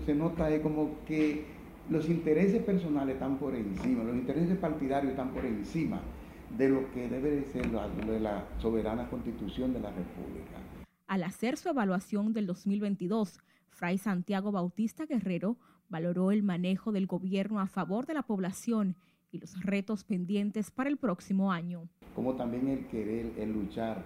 [0.06, 1.46] se nota es como que
[1.90, 6.02] los intereses personales están por encima, los intereses partidarios están por encima
[6.58, 10.58] de lo que debe de ser la, de la soberana constitución de la República.
[11.08, 15.58] Al hacer su evaluación del 2022, Fray Santiago Bautista Guerrero
[15.90, 18.96] valoró el manejo del gobierno a favor de la población
[19.32, 21.88] y los retos pendientes para el próximo año.
[22.16, 24.04] Como también el querer, el luchar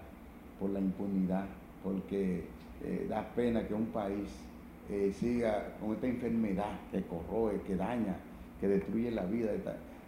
[0.60, 1.48] por la impunidad,
[1.84, 2.46] porque
[2.84, 4.30] eh, da pena que un país
[4.90, 8.16] eh, siga con esta enfermedad que corroe, que daña,
[8.60, 9.62] que destruye la vida de,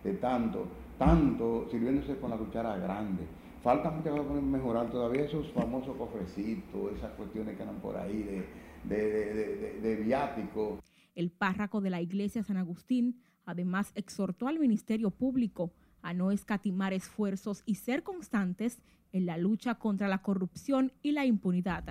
[0.03, 3.23] de tanto, tanto sirviéndose con la cuchara grande.
[3.63, 8.23] Falta muchas cosas por mejorar todavía esos famosos cofrecitos, esas cuestiones que andan por ahí
[8.23, 10.79] de, de, de, de viáticos.
[11.15, 15.71] El párroco de la iglesia San Agustín además exhortó al Ministerio Público
[16.03, 18.77] a no escatimar esfuerzos y ser constantes
[19.11, 21.83] en la lucha contra la corrupción y la impunidad.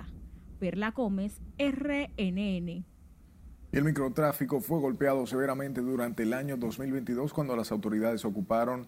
[0.59, 2.85] Perla Gómez, RNN.
[3.73, 8.87] El microtráfico fue golpeado severamente durante el año 2022 cuando las autoridades ocuparon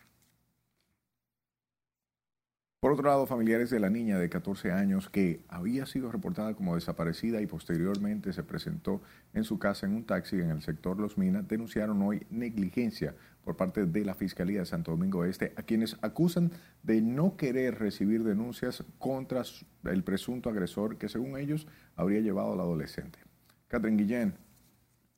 [2.79, 6.75] Por otro lado, familiares de la niña de 14 años que había sido reportada como
[6.75, 9.01] desaparecida y posteriormente se presentó
[9.33, 13.57] en su casa en un taxi en el sector Los Minas denunciaron hoy negligencia por
[13.57, 18.23] parte de la Fiscalía de Santo Domingo Este, a quienes acusan de no querer recibir
[18.23, 19.43] denuncias contra
[19.83, 23.19] el presunto agresor que según ellos habría llevado al adolescente.
[23.67, 24.35] Catherine Guillén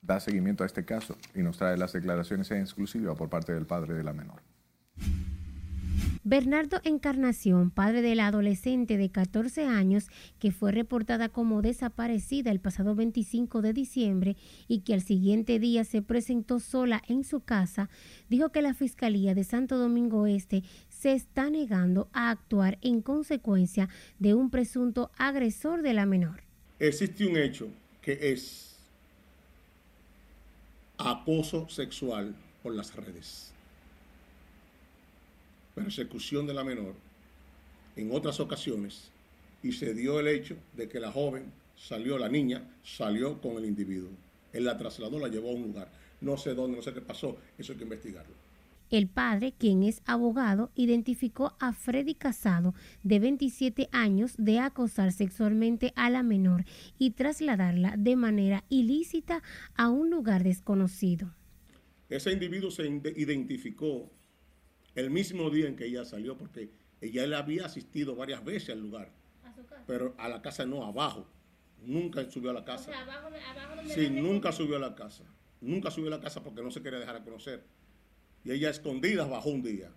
[0.01, 3.67] da seguimiento a este caso y nos trae las declaraciones en exclusiva por parte del
[3.67, 4.41] padre de la menor.
[6.23, 10.07] Bernardo Encarnación, padre de la adolescente de 14 años
[10.37, 15.83] que fue reportada como desaparecida el pasado 25 de diciembre y que al siguiente día
[15.83, 17.89] se presentó sola en su casa,
[18.29, 23.89] dijo que la Fiscalía de Santo Domingo Este se está negando a actuar en consecuencia
[24.19, 26.43] de un presunto agresor de la menor.
[26.77, 27.67] Existe un hecho
[27.99, 28.77] que es
[30.99, 33.51] acoso sexual por las redes
[35.75, 36.93] persecución de la menor
[37.95, 39.11] en otras ocasiones
[39.63, 43.65] y se dio el hecho de que la joven salió, la niña salió con el
[43.65, 44.09] individuo.
[44.53, 45.91] Él la trasladó, la llevó a un lugar.
[46.19, 48.33] No sé dónde, no sé qué pasó, eso hay que investigarlo.
[48.91, 55.93] El padre, quien es abogado, identificó a Freddy Casado, de 27 años, de acosar sexualmente
[55.95, 56.65] a la menor
[56.99, 59.41] y trasladarla de manera ilícita
[59.75, 61.33] a un lugar desconocido.
[62.09, 64.11] Ese individuo se identificó
[64.95, 68.81] el mismo día en que ella salió, porque ella le había asistido varias veces al
[68.81, 69.11] lugar.
[69.43, 69.83] ¿A su casa?
[69.87, 71.27] Pero a la casa no, abajo.
[71.83, 72.91] Nunca subió a la casa.
[72.99, 73.29] abajo,
[73.87, 75.23] sí, nunca subió a la casa.
[75.61, 77.63] Nunca subió a la casa porque no se quería dejar a conocer.
[78.43, 79.91] Y ella escondida bajó un día.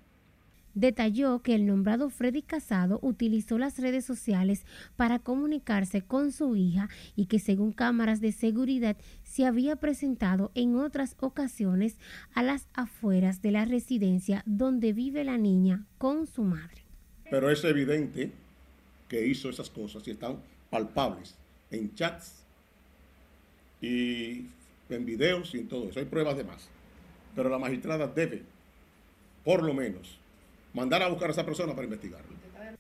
[0.74, 6.88] Detalló que el nombrado Freddy Casado utilizó las redes sociales para comunicarse con su hija
[7.14, 11.96] y que según cámaras de seguridad se había presentado en otras ocasiones
[12.34, 16.84] a las afueras de la residencia donde vive la niña con su madre.
[17.30, 18.32] Pero es evidente
[19.08, 20.38] que hizo esas cosas y están
[20.70, 21.36] palpables
[21.70, 22.42] en chats
[23.80, 24.46] y
[24.88, 26.00] en videos y en todo eso.
[26.00, 26.68] Hay pruebas de más.
[27.34, 28.42] Pero la magistrada debe,
[29.44, 30.18] por lo menos,
[30.74, 32.34] mandar a buscar a esa persona para investigarlo.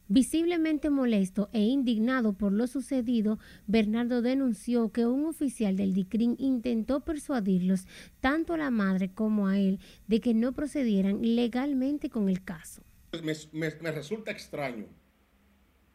[0.06, 7.00] Visiblemente molesto e indignado por lo sucedido, Bernardo denunció que un oficial del DICRIN intentó
[7.00, 7.86] persuadirlos,
[8.20, 12.82] tanto a la madre como a él, de que no procedieran legalmente con el caso.
[13.22, 14.84] Me, me- me resulta extraño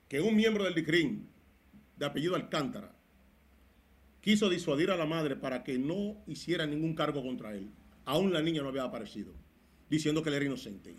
[0.07, 1.27] que un miembro del DICRIN,
[1.97, 2.95] de apellido Alcántara,
[4.21, 7.69] quiso disuadir a la madre para que no hiciera ningún cargo contra él.
[8.05, 9.33] Aún la niña no había aparecido,
[9.87, 10.95] diciendo que él era inocente.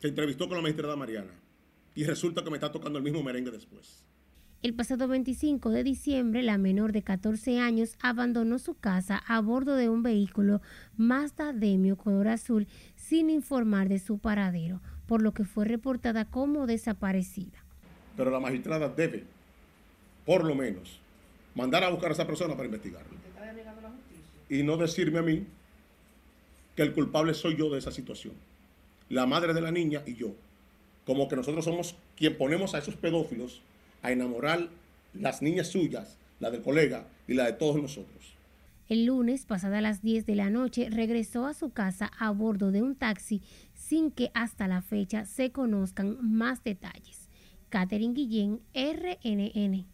[0.00, 1.32] Se entrevistó con la magistrada Mariana
[1.94, 4.06] y resulta que me está tocando el mismo merengue después.
[4.62, 9.74] El pasado 25 de diciembre, la menor de 14 años abandonó su casa a bordo
[9.76, 10.60] de un vehículo
[10.96, 16.66] Mazda Demio color azul sin informar de su paradero, por lo que fue reportada como
[16.66, 17.64] desaparecida.
[18.16, 19.24] Pero la magistrada debe,
[20.24, 21.00] por lo menos,
[21.54, 23.18] mandar a buscar a esa persona para investigarlo.
[24.48, 25.46] Y no decirme a mí
[26.74, 28.34] que el culpable soy yo de esa situación.
[29.10, 30.34] La madre de la niña y yo.
[31.04, 33.60] Como que nosotros somos quien ponemos a esos pedófilos
[34.02, 34.68] a enamorar
[35.12, 38.34] las niñas suyas, la del colega y la de todos nosotros.
[38.88, 42.82] El lunes, pasada las 10 de la noche, regresó a su casa a bordo de
[42.82, 43.42] un taxi
[43.74, 47.28] sin que hasta la fecha se conozcan más detalles.
[47.68, 49.86] Catherine Guillén, RNN.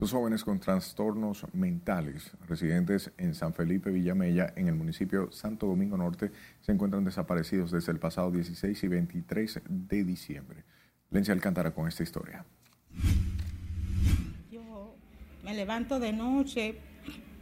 [0.00, 5.98] Dos jóvenes con trastornos mentales, residentes en San Felipe Villamella, en el municipio Santo Domingo
[5.98, 6.30] Norte,
[6.62, 10.64] se encuentran desaparecidos desde el pasado 16 y 23 de diciembre.
[11.10, 12.46] Lencia Alcántara con esta historia.
[14.50, 14.94] Yo
[15.44, 16.78] me levanto de noche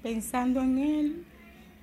[0.03, 1.27] pensando en él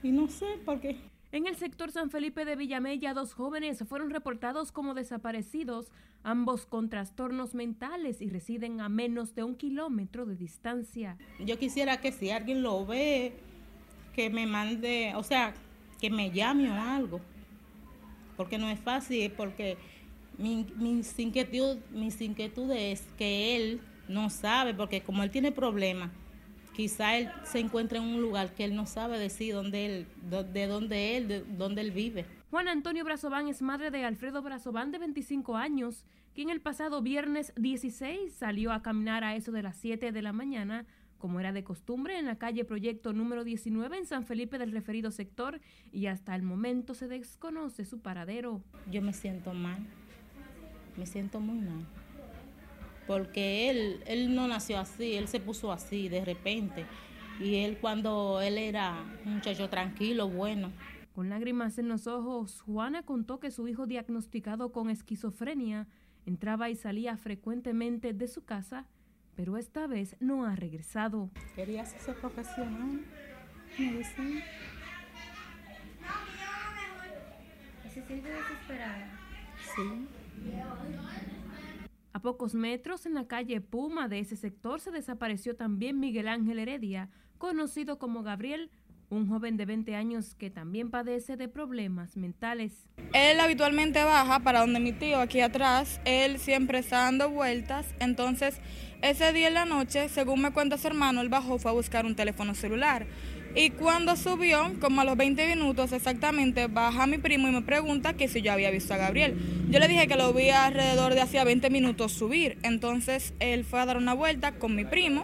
[0.03, 1.14] y no sé por qué.
[1.35, 5.91] En el sector San Felipe de Villamella, dos jóvenes fueron reportados como desaparecidos,
[6.23, 11.17] ambos con trastornos mentales y residen a menos de un kilómetro de distancia.
[11.39, 13.33] Yo quisiera que si alguien lo ve,
[14.13, 15.53] que me mande, o sea,
[15.99, 17.19] que me llame o algo.
[18.37, 19.77] Porque no es fácil, porque
[20.37, 26.11] mi, mis, inquietud, mis inquietudes es que él no sabe, porque como él tiene problemas,
[26.75, 30.07] quizá él se encuentra en un lugar que él no sabe decir dónde él,
[30.53, 32.25] de dónde él, de dónde él vive.
[32.51, 37.53] Juan Antonio Brazován es madre de Alfredo Brazován, de 25 años, quien el pasado viernes
[37.55, 40.85] 16 salió a caminar a eso de las 7 de la mañana,
[41.17, 45.11] como era de costumbre, en la calle Proyecto número 19 en San Felipe del referido
[45.11, 45.61] sector,
[45.91, 48.61] y hasta el momento se desconoce su paradero.
[48.91, 49.79] Yo me siento mal,
[50.97, 51.85] me siento muy mal.
[53.07, 56.85] Porque él, él no nació así, él se puso así de repente.
[57.39, 60.71] Y él cuando él era un muchacho tranquilo, bueno.
[61.13, 65.87] Con lágrimas en los ojos, Juana contó que su hijo diagnosticado con esquizofrenia
[66.25, 68.85] entraba y salía frecuentemente de su casa,
[69.35, 71.29] pero esta vez no ha regresado.
[71.55, 73.05] Quería hacerse profesional,
[73.77, 74.43] me decía.
[77.83, 79.19] ¿Se siente desesperada?
[79.75, 80.07] Sí.
[82.15, 86.60] A pocos metros, en la calle Puma de ese sector, se desapareció también Miguel Ángel
[86.60, 88.71] Heredia, conocido como Gabriel,
[89.10, 92.88] un joven de 20 años que también padece de problemas mentales.
[93.12, 95.99] Él habitualmente baja para donde mi tío, aquí atrás.
[96.06, 97.86] Él siempre está dando vueltas.
[97.99, 98.62] Entonces,
[99.01, 102.06] ese día en la noche, según me cuenta su hermano, él bajó, fue a buscar
[102.06, 103.08] un teléfono celular.
[103.57, 108.13] Y cuando subió, como a los 20 minutos exactamente, baja mi primo y me pregunta
[108.13, 109.37] que si yo había visto a Gabriel.
[109.69, 112.57] Yo le dije que lo vi alrededor de hacía 20 minutos subir.
[112.63, 115.23] Entonces, él fue a dar una vuelta con mi primo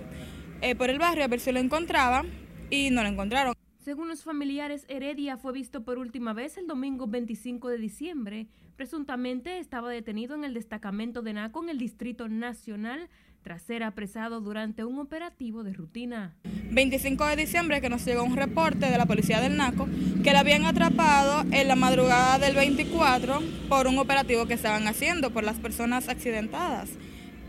[0.62, 2.24] eh, por el barrio a ver si lo encontraba
[2.70, 3.54] y no lo encontraron.
[3.84, 8.48] Según los familiares, Heredia fue visto por última vez el domingo 25 de diciembre.
[8.78, 13.10] Presuntamente estaba detenido en el destacamento de NACO en el Distrito Nacional
[13.44, 16.36] tras ser apresado durante un operativo de rutina.
[16.72, 19.88] 25 de diciembre que nos llegó un reporte de la policía del NACO
[20.24, 25.32] que la habían atrapado en la madrugada del 24 por un operativo que estaban haciendo
[25.32, 26.90] por las personas accidentadas.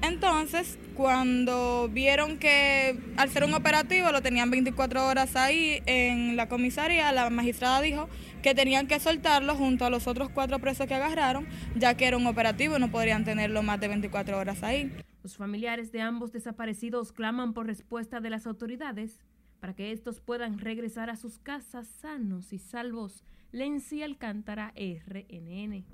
[0.02, 6.48] Entonces, cuando vieron que al ser un operativo lo tenían 24 horas ahí en la
[6.48, 8.08] comisaría, la magistrada dijo
[8.42, 12.16] que tenían que soltarlo junto a los otros cuatro presos que agarraron, ya que era
[12.16, 14.90] un operativo y no podrían tenerlo más de 24 horas ahí.
[15.22, 19.20] Los familiares de ambos desaparecidos claman por respuesta de las autoridades
[19.60, 23.24] para que estos puedan regresar a sus casas sanos y salvos.
[23.52, 25.84] Lency Alcántara, RNN.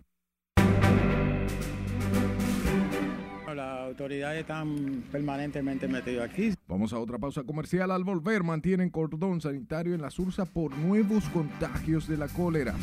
[3.54, 6.54] Las autoridades están permanentemente metidas aquí.
[6.68, 7.90] Vamos a otra pausa comercial.
[7.90, 12.74] Al volver, mantienen cordón sanitario en la Sursa por nuevos contagios de la cólera.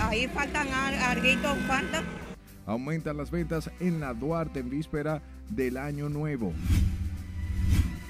[0.00, 2.29] Ahí faltan arguitos, faltan
[2.70, 6.52] aumentan las ventas en la Duarte en víspera del Año Nuevo.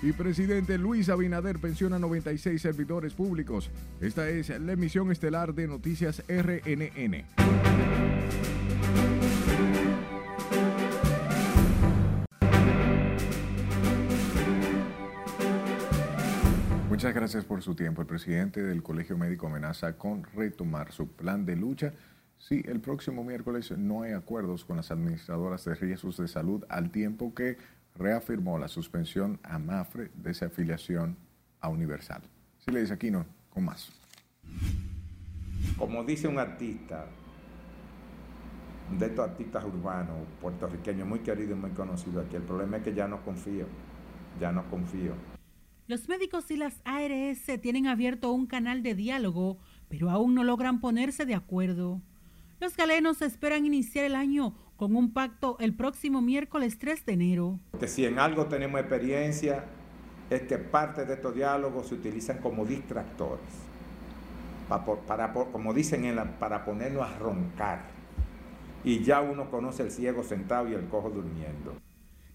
[0.03, 3.71] Y presidente Luis Abinader pensiona 96 servidores públicos.
[4.01, 7.25] Esta es la emisión estelar de Noticias RNN.
[16.91, 18.03] Muchas gracias por su tiempo.
[18.03, 21.95] El presidente del Colegio Médico amenaza con retomar su plan de lucha
[22.41, 26.91] si el próximo miércoles no hay acuerdos con las administradoras de riesgos de salud al
[26.91, 27.59] tiempo que
[27.95, 31.17] reafirmó la suspensión a Mafre de esa afiliación
[31.61, 32.23] a Universal.
[32.59, 33.93] Si le dice aquí no, con más.
[35.77, 37.07] Como dice un artista,
[38.99, 42.95] de estos artistas urbanos puertorriqueños muy querido y muy conocido aquí, el problema es que
[42.95, 43.67] ya no confío,
[44.41, 45.13] ya no confío.
[45.87, 50.81] Los médicos y las ARS tienen abierto un canal de diálogo, pero aún no logran
[50.81, 52.01] ponerse de acuerdo.
[52.61, 57.59] Los galenos esperan iniciar el año con un pacto el próximo miércoles 3 de enero.
[57.79, 59.65] Que si en algo tenemos experiencia
[60.29, 63.41] es que parte de estos diálogos se utilizan como distractores,
[64.69, 67.81] para, como dicen, en la, para ponernos a roncar.
[68.85, 71.75] Y ya uno conoce el ciego sentado y el cojo durmiendo.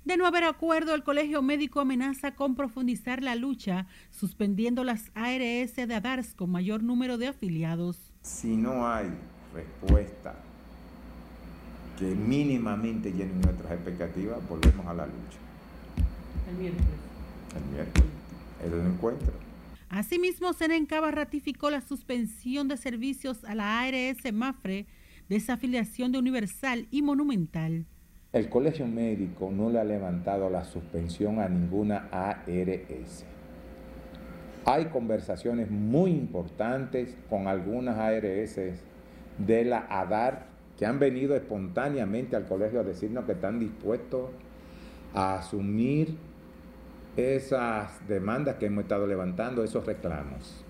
[0.05, 5.76] De no haber acuerdo, el Colegio Médico amenaza con profundizar la lucha, suspendiendo las ARS
[5.76, 8.11] de ADARS con mayor número de afiliados.
[8.21, 9.11] Si no hay
[9.56, 10.36] respuesta
[11.97, 15.39] que mínimamente llenen nuestras expectativas, volvemos a la lucha.
[16.49, 16.88] El miércoles.
[17.56, 18.10] El miércoles.
[18.66, 19.34] Es el encuentro.
[19.89, 24.88] Asimismo, Senencaba ratificó la suspensión de servicios a la ARS Mafre,
[25.30, 27.86] desafiliación de Universal y Monumental.
[28.34, 33.24] El Colegio Médico no le ha levantado la suspensión a ninguna ARS.
[34.66, 38.60] Hay conversaciones muy importantes con algunas ARS
[39.38, 44.29] de la ADAR que han venido espontáneamente al colegio a decirnos que están dispuestos
[45.13, 46.17] a asumir
[47.15, 50.65] esas demandas que hemos estado levantando, esos reclamos.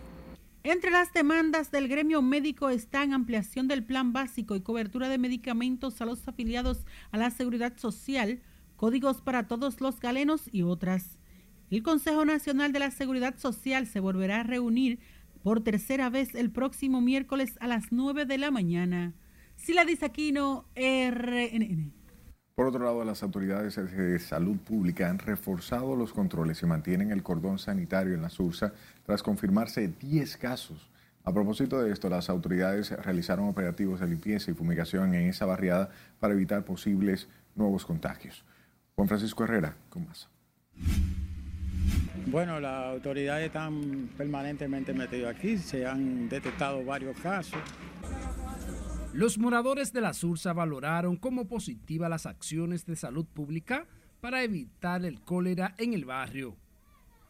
[0.63, 6.01] Entre las demandas del gremio médico están ampliación del plan básico y cobertura de medicamentos
[6.01, 8.41] a los afiliados a la seguridad social,
[8.75, 11.19] códigos para todos los galenos y otras.
[11.71, 14.99] El Consejo Nacional de la Seguridad Social se volverá a reunir
[15.45, 19.13] por tercera vez el próximo miércoles a las 9 de la mañana.
[19.55, 21.93] Sila Disaquino, RNN.
[22.55, 27.21] Por otro lado, las autoridades de salud pública han reforzado los controles y mantienen el
[27.21, 28.73] cordón sanitario en la Sursa
[29.05, 30.89] tras confirmarse 10 casos.
[31.23, 35.91] A propósito de esto, las autoridades realizaron operativos de limpieza y fumigación en esa barriada
[36.19, 38.43] para evitar posibles nuevos contagios.
[38.95, 40.27] Juan Francisco Herrera, con más.
[42.27, 47.59] Bueno, las autoridades están permanentemente metidas aquí, se han detectado varios casos.
[49.13, 53.85] Los moradores de la Sursa valoraron como positiva las acciones de salud pública
[54.19, 56.57] para evitar el cólera en el barrio.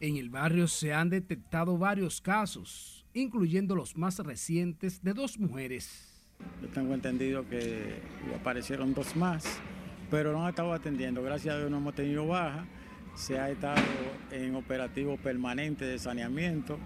[0.00, 6.12] En el barrio se han detectado varios casos, incluyendo los más recientes de dos mujeres.
[6.60, 8.00] Yo tengo entendido que
[8.34, 9.44] aparecieron dos más,
[10.10, 11.22] pero no han estado atendiendo.
[11.22, 12.66] Gracias a Dios no hemos tenido baja.
[13.16, 13.82] Se ha estado
[14.30, 16.78] en operativo permanente de saneamiento.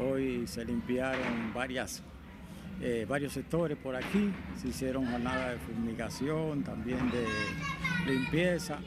[0.00, 2.02] Hoy se limpiaron varias
[2.80, 4.32] eh, varios sectores por aquí.
[4.60, 7.26] Se hicieron jornadas de fumigación, también de
[8.06, 8.78] limpieza.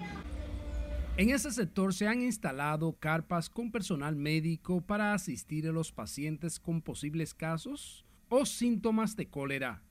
[1.17, 6.59] En ese sector se han instalado carpas con personal médico para asistir a los pacientes
[6.59, 9.81] con posibles casos o síntomas de cólera.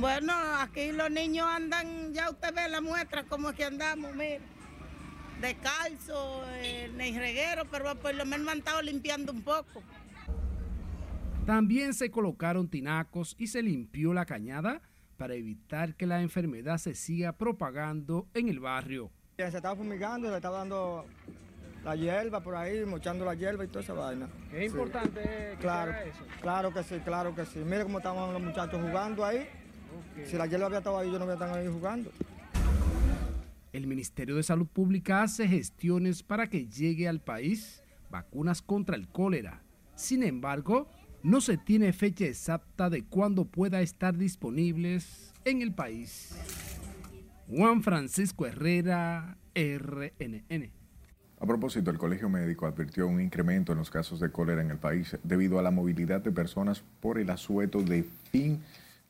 [0.00, 4.40] Bueno, aquí los niños andan, ya usted ve la muestra como que andamos, mire,
[5.40, 9.82] descalzo, en el reguero, pero por lo menos han estado limpiando un poco.
[11.46, 14.82] También se colocaron tinacos y se limpió la cañada
[15.16, 19.10] para evitar que la enfermedad se siga propagando en el barrio.
[19.36, 21.06] Se estaba fumigando, se estaba dando
[21.84, 24.28] la hierba por ahí, mochando la hierba y toda esa vaina.
[24.52, 26.24] Es importante que claro, eso.
[26.40, 27.58] Claro que sí, claro que sí.
[27.60, 29.48] Mire cómo estaban los muchachos jugando ahí.
[30.24, 32.10] Si la hierba había estado ahí, yo no había estado ahí jugando.
[33.72, 39.06] El Ministerio de Salud Pública hace gestiones para que llegue al país vacunas contra el
[39.06, 39.62] cólera.
[39.94, 40.88] Sin embargo,
[41.22, 46.36] no se tiene fecha exacta de cuándo pueda estar disponibles en el país.
[47.48, 50.72] Juan Francisco Herrera, RNN.
[51.38, 54.78] A propósito, el Colegio Médico advirtió un incremento en los casos de cólera en el
[54.78, 58.60] país debido a la movilidad de personas por el asueto de fin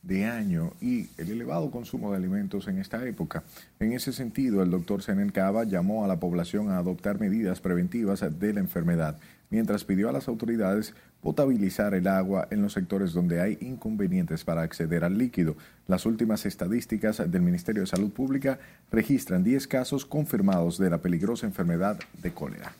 [0.02, 3.42] de año y el elevado consumo de alimentos en esta época.
[3.78, 8.24] En ese sentido, el doctor Senel Cava llamó a la población a adoptar medidas preventivas
[8.38, 9.18] de la enfermedad,
[9.50, 14.62] mientras pidió a las autoridades potabilizar el agua en los sectores donde hay inconvenientes para
[14.62, 15.54] acceder al líquido.
[15.86, 18.58] Las últimas estadísticas del Ministerio de Salud Pública
[18.90, 22.72] registran 10 casos confirmados de la peligrosa enfermedad de cólera.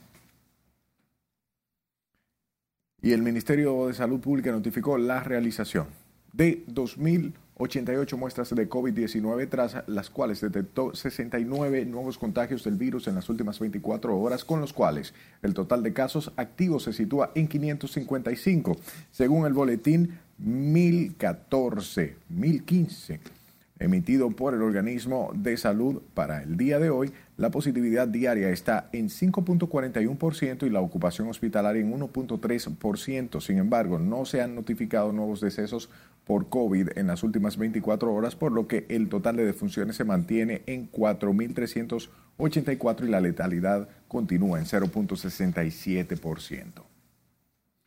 [3.02, 5.86] Y el Ministerio de Salud Pública notificó la realización
[6.32, 13.06] de 2.000 88 muestras de COVID-19, tras las cuales detectó 69 nuevos contagios del virus
[13.06, 15.12] en las últimas 24 horas, con los cuales
[15.42, 18.76] el total de casos activos se sitúa en 555,
[19.10, 23.20] según el boletín 1014, 1015
[23.80, 28.90] emitido por el organismo de salud para el día de hoy, la positividad diaria está
[28.92, 33.40] en 5.41% y la ocupación hospitalaria en 1.3%.
[33.40, 35.88] Sin embargo, no se han notificado nuevos decesos
[36.30, 40.04] por COVID en las últimas 24 horas, por lo que el total de defunciones se
[40.04, 46.84] mantiene en 4.384 y la letalidad continúa en 0.67%.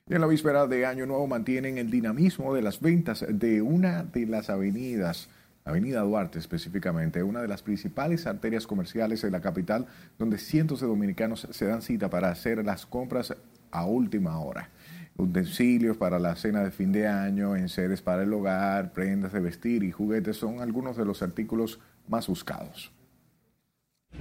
[0.09, 4.03] Y en la víspera de Año Nuevo mantienen el dinamismo de las ventas de una
[4.03, 5.29] de las avenidas
[5.63, 9.87] Avenida Duarte específicamente, una de las principales arterias comerciales de la capital,
[10.19, 13.33] donde cientos de dominicanos se dan cita para hacer las compras
[13.71, 14.69] a última hora.
[15.15, 19.83] Utensilios para la cena de fin de año, enseres para el hogar, prendas de vestir
[19.83, 22.91] y juguetes son algunos de los artículos más buscados.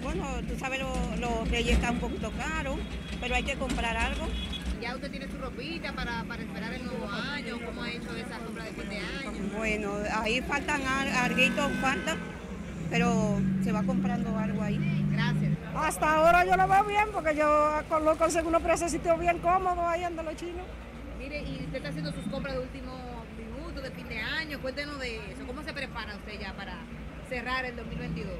[0.02, 2.78] Bueno, tú sabes, los lo reyes están un poquito caros,
[3.20, 4.26] pero hay que comprar algo.
[4.80, 7.56] ¿Ya usted tiene su ropita para, para esperar el nuevo año?
[7.64, 9.50] ¿Cómo ha hecho esa compra de fin de año?
[9.56, 12.16] Bueno, ahí faltan algo, falta,
[12.90, 15.01] pero se va comprando algo ahí.
[15.12, 15.52] Gracias.
[15.74, 20.04] Hasta ahora yo lo veo bien porque yo lo consigo unos precios bien cómodos ahí
[20.04, 20.66] anda los chinos.
[21.18, 24.60] Mire, y usted está haciendo sus compras de último minuto, de fin de año.
[24.60, 25.46] Cuéntenos de eso.
[25.46, 26.78] ¿Cómo se prepara usted ya para
[27.28, 28.32] cerrar el 2022?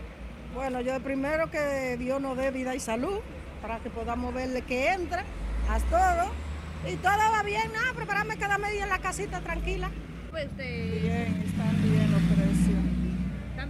[0.55, 3.21] Bueno, yo primero que Dios nos dé vida y salud
[3.63, 5.25] para que podamos verle que entra
[5.69, 6.33] haz todo.
[6.91, 9.91] Y todo va bien, nada, prepararme cada media en la casita tranquila.
[10.31, 10.49] Pues.
[10.57, 12.92] Bien, están bien los precios.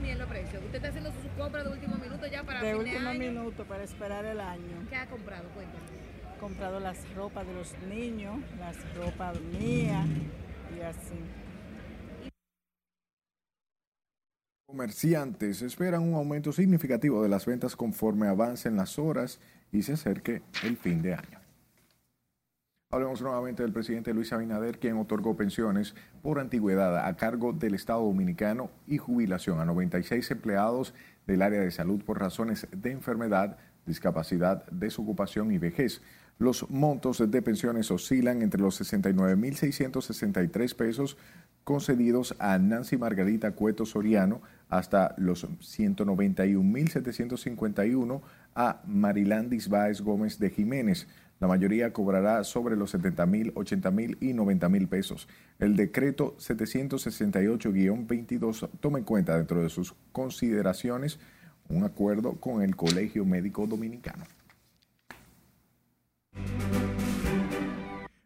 [0.01, 0.62] Bien los precios.
[0.64, 4.24] ¿Usted está haciendo su compra de último minuto ya para De último minuto, para esperar
[4.24, 4.86] el año.
[4.88, 5.49] ¿Qué ha comprado?
[5.51, 5.84] Cuéntame.
[6.34, 10.07] He comprado las ropas de los niños, las ropas mías
[10.76, 11.20] y así.
[14.66, 19.38] Comerciantes esperan un aumento significativo de las ventas conforme avancen las horas
[19.70, 21.41] y se acerque el fin de año.
[22.95, 28.03] Hablemos nuevamente del presidente Luis Abinader, quien otorgó pensiones por antigüedad a cargo del Estado
[28.03, 30.93] Dominicano y jubilación a 96 empleados
[31.26, 36.03] del área de salud por razones de enfermedad, discapacidad, desocupación y vejez.
[36.38, 41.16] Los montos de pensiones oscilan entre los 69.663 pesos
[41.64, 48.20] concedidos a Nancy Margarita Cueto Soriano hasta los 191.751
[48.55, 51.09] a Marilandis Báez Gómez de Jiménez.
[51.43, 55.26] La mayoría cobrará sobre los 70 mil, 80 mil y 90 mil pesos.
[55.59, 61.18] El decreto 768-22 toma en cuenta dentro de sus consideraciones
[61.68, 64.22] un acuerdo con el Colegio Médico Dominicano.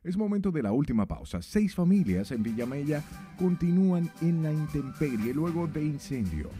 [0.05, 1.41] Es momento de la última pausa.
[1.41, 3.03] Seis familias en Villamella
[3.39, 6.51] continúan en la intemperie luego de incendio.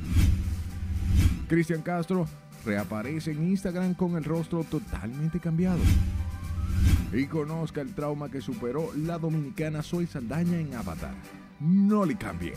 [1.49, 2.27] Cristian Castro
[2.65, 5.81] reaparece en Instagram con el rostro totalmente cambiado
[7.13, 11.15] y conozca el trauma que superó la dominicana Soy Saldaña en Avatar.
[11.61, 12.53] No le cambie.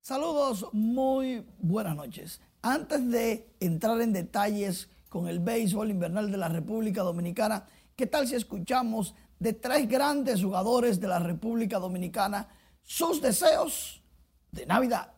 [0.00, 2.40] Saludos, muy buenas noches.
[2.66, 8.26] Antes de entrar en detalles con el béisbol invernal de la República Dominicana, ¿qué tal
[8.26, 12.48] si escuchamos de tres grandes jugadores de la República Dominicana
[12.82, 14.02] sus deseos
[14.50, 15.12] de Navidad?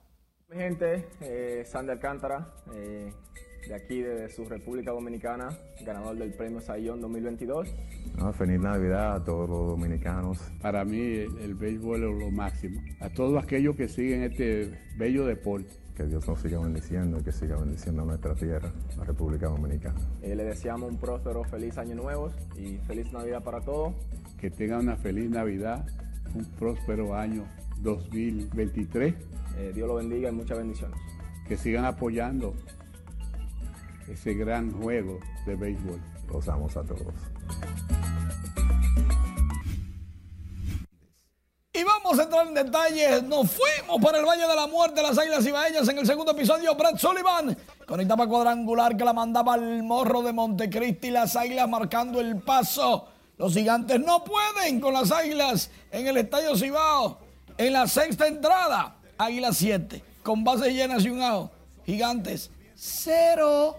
[0.49, 3.13] Mi gente, eh, Sandy Alcántara, eh,
[3.69, 7.69] de aquí de su República Dominicana, ganador del premio Sayón 2022.
[8.37, 10.41] feliz Navidad a todos los dominicanos.
[10.61, 12.81] Para mí el, el béisbol es lo máximo.
[12.99, 17.33] A todos aquellos que siguen este bello deporte que Dios nos siga bendiciendo y que
[17.33, 19.99] siga bendiciendo nuestra tierra, la República Dominicana.
[20.21, 23.95] Eh, le deseamos un próspero, feliz año nuevo y feliz Navidad para todos.
[24.39, 25.87] Que tengan una feliz Navidad,
[26.35, 27.45] un próspero año
[27.79, 29.15] 2023.
[29.57, 31.01] Eh, Dios lo bendiga y muchas bendiciones.
[31.49, 32.55] Que sigan apoyando
[34.07, 36.01] ese gran juego de béisbol.
[36.31, 37.15] Los amos a todos.
[42.07, 43.23] Vamos a entrar en detalles.
[43.25, 46.77] Nos fuimos por el Valle de la Muerte, las Águilas Ibaeñas en el segundo episodio.
[46.77, 51.11] Brad Sullivan conectaba cuadrangular que la mandaba al morro de Montecristi.
[51.11, 53.09] Las Águilas marcando el paso.
[53.39, 57.19] Los gigantes no pueden con las Águilas en el Estadio Cibao.
[57.59, 61.51] En la sexta entrada, Águilas 7, con bases llenas y un out.
[61.85, 63.77] Gigantes 0.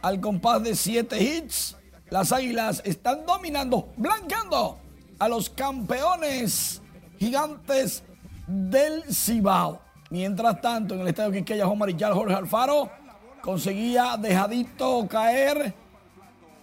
[0.00, 1.76] Al compás de 7 hits,
[2.08, 4.78] las Águilas están dominando, blancando
[5.18, 6.81] a los campeones
[7.22, 8.02] gigantes
[8.48, 9.80] del Cibao.
[10.10, 12.90] Mientras tanto, en el estadio Quiqueya, Juan Marichal, Jorge Alfaro
[13.40, 15.72] conseguía dejadito caer.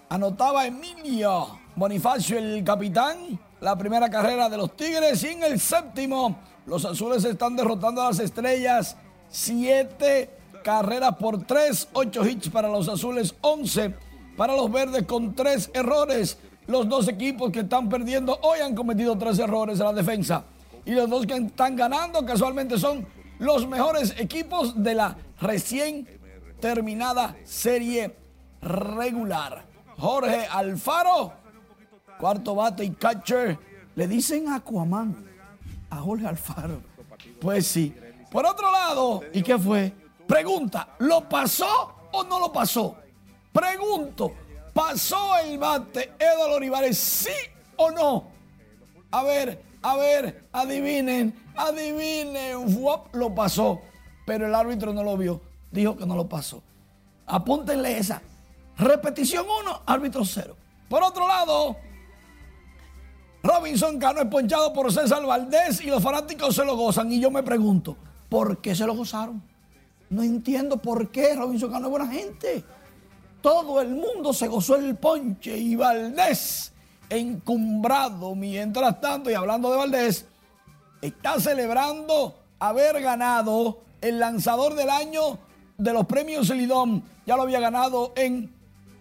[0.10, 5.24] Anotaba Emilio Bonifacio, el capitán, la primera carrera de los Tigres.
[5.24, 8.98] Y en el séptimo, los azules están derrotando a las estrellas.
[9.30, 10.30] Siete
[10.62, 13.96] carreras por tres, ocho hits para los azules, once
[14.36, 16.38] para los verdes con tres errores.
[16.70, 20.44] Los dos equipos que están perdiendo hoy han cometido tres errores en la defensa.
[20.86, 23.08] Y los dos que están ganando casualmente son
[23.40, 26.08] los mejores equipos de la recién
[26.62, 28.16] terminada serie
[28.62, 29.66] regular.
[29.98, 31.34] Jorge Alfaro,
[32.20, 33.58] cuarto bate y catcher,
[33.96, 35.26] le dicen Aquaman
[35.90, 36.82] a Jorge Alfaro.
[37.42, 37.96] Pues sí.
[38.30, 39.92] Por otro lado, ¿y qué fue?
[40.28, 42.96] Pregunta, ¿lo pasó o no lo pasó?
[43.52, 44.34] Pregunto,
[44.80, 47.34] ¿pasó el bate Eduardo Olivares sí
[47.76, 48.28] o no?
[49.12, 52.82] A ver, a ver, adivinen, adivinen.
[53.12, 53.82] Lo pasó,
[54.26, 55.42] pero el árbitro no lo vio.
[55.70, 56.64] Dijo que no lo pasó.
[57.26, 58.22] Apúntenle esa.
[58.78, 60.56] Repetición 1, árbitro 0.
[60.88, 61.76] Por otro lado,
[63.44, 67.12] Robinson Cano es ponchado por César Valdés y los fanáticos se lo gozan.
[67.12, 67.98] Y yo me pregunto,
[68.30, 69.44] ¿por qué se lo gozaron?
[70.10, 72.64] No entiendo por qué Robinson Cano es buena gente.
[73.42, 76.74] Todo el mundo se gozó el ponche y Valdés
[77.10, 78.36] encumbrado.
[78.36, 80.26] Mientras tanto, y hablando de Valdés,
[81.02, 85.40] está celebrando haber ganado el lanzador del año
[85.78, 87.04] de los premios Lidón.
[87.26, 88.54] Ya lo había ganado en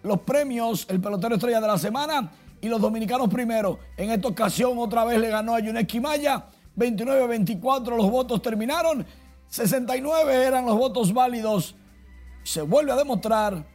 [0.03, 2.31] los premios el pelotero estrella de la semana
[2.61, 3.79] y los dominicanos primero.
[3.97, 6.45] En esta ocasión otra vez le ganó a Yunes Quimaya.
[6.77, 9.05] 29-24 los votos terminaron.
[9.49, 11.75] 69 eran los votos válidos.
[12.43, 13.65] Se vuelve a demostrar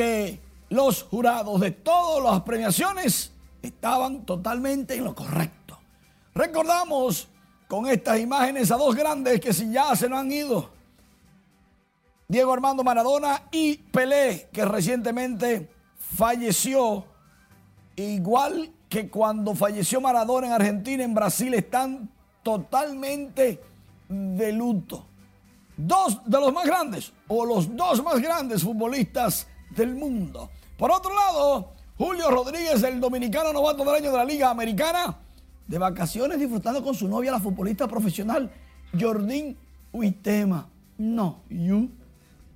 [0.00, 0.40] que
[0.70, 5.78] los jurados de todas las premiaciones estaban totalmente en lo correcto.
[6.34, 7.28] Recordamos
[7.68, 10.70] con estas imágenes a dos grandes que si ya se nos han ido.
[12.26, 15.68] Diego Armando Maradona y Pelé, que recientemente
[16.16, 17.04] falleció,
[17.94, 22.08] igual que cuando falleció Maradona en Argentina, en Brasil, están
[22.42, 23.60] totalmente
[24.08, 25.04] de luto.
[25.76, 30.50] Dos de los más grandes, o los dos más grandes futbolistas del mundo.
[30.76, 35.18] Por otro lado, Julio Rodríguez, el dominicano novato del año de la Liga Americana,
[35.66, 38.50] de vacaciones disfrutando con su novia, la futbolista profesional
[38.98, 39.56] Jordín
[39.92, 40.68] Uitema.
[40.98, 41.90] No, you.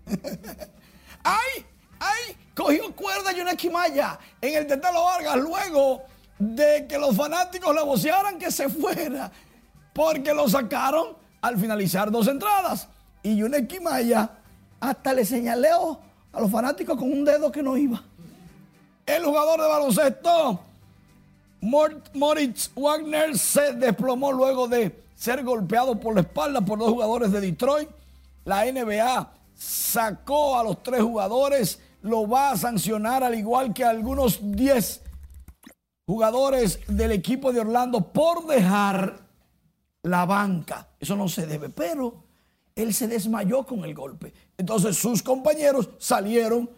[1.25, 1.65] ¡Ay!
[1.99, 2.37] ¡Ay!
[2.55, 6.03] Cogió cuerda una Quimaya en el Tetelo Vargas luego
[6.39, 9.31] de que los fanáticos le vocearan que se fuera
[9.93, 12.89] porque lo sacaron al finalizar dos entradas.
[13.23, 14.31] Y una Quimaya
[14.81, 16.01] hasta le señaleó
[16.35, 18.03] a los fanáticos con un dedo que no iba.
[19.07, 20.61] El jugador de baloncesto,
[21.61, 27.41] Moritz Wagner, se desplomó luego de ser golpeado por la espalda por dos jugadores de
[27.41, 27.89] Detroit.
[28.45, 33.91] La NBA sacó a los tres jugadores, lo va a sancionar al igual que a
[33.91, 35.03] algunos 10
[36.07, 39.21] jugadores del equipo de Orlando por dejar
[40.03, 40.89] la banca.
[40.99, 42.24] Eso no se debe, pero
[42.75, 44.33] él se desmayó con el golpe.
[44.57, 46.69] Entonces sus compañeros salieron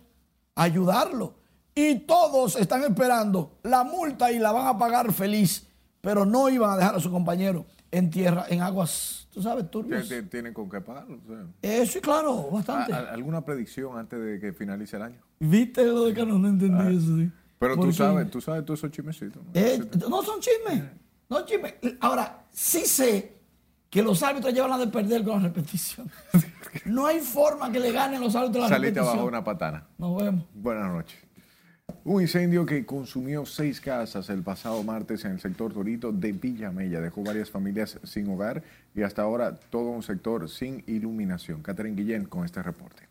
[0.54, 1.34] a ayudarlo.
[1.74, 5.66] Y todos están esperando la multa y la van a pagar feliz.
[6.00, 10.08] Pero no iban a dejar a su compañero en tierra, en aguas, tú sabes, turbias.
[10.30, 11.18] Tienen con qué pagarlo.
[11.62, 12.92] Eso, claro, bastante.
[12.92, 15.20] ¿Alguna predicción antes de que finalice el año?
[15.38, 16.90] ¿Viste lo de que no, entendí Ah.
[16.90, 17.16] eso?
[17.16, 17.30] sí.
[17.58, 19.42] Pero tú sabes, tú sabes todos esos chismecitos.
[19.42, 19.50] ¿no?
[19.54, 20.84] Eh, no son chismes.
[21.28, 21.74] No chismes.
[22.00, 23.35] Ahora, sí sé
[23.90, 26.10] que los árbitros llevan la de perder con la repetición.
[26.84, 29.14] No hay forma que le ganen los árbitros la Saliste repetición.
[29.18, 29.86] abajo una patana.
[29.98, 30.44] Nos vemos.
[30.54, 31.18] Buenas noches.
[32.04, 37.00] Un incendio que consumió seis casas el pasado martes en el sector Torito de Villamella
[37.00, 38.62] dejó varias familias sin hogar
[38.94, 41.62] y hasta ahora todo un sector sin iluminación.
[41.62, 43.04] Catherine Guillén con este reporte.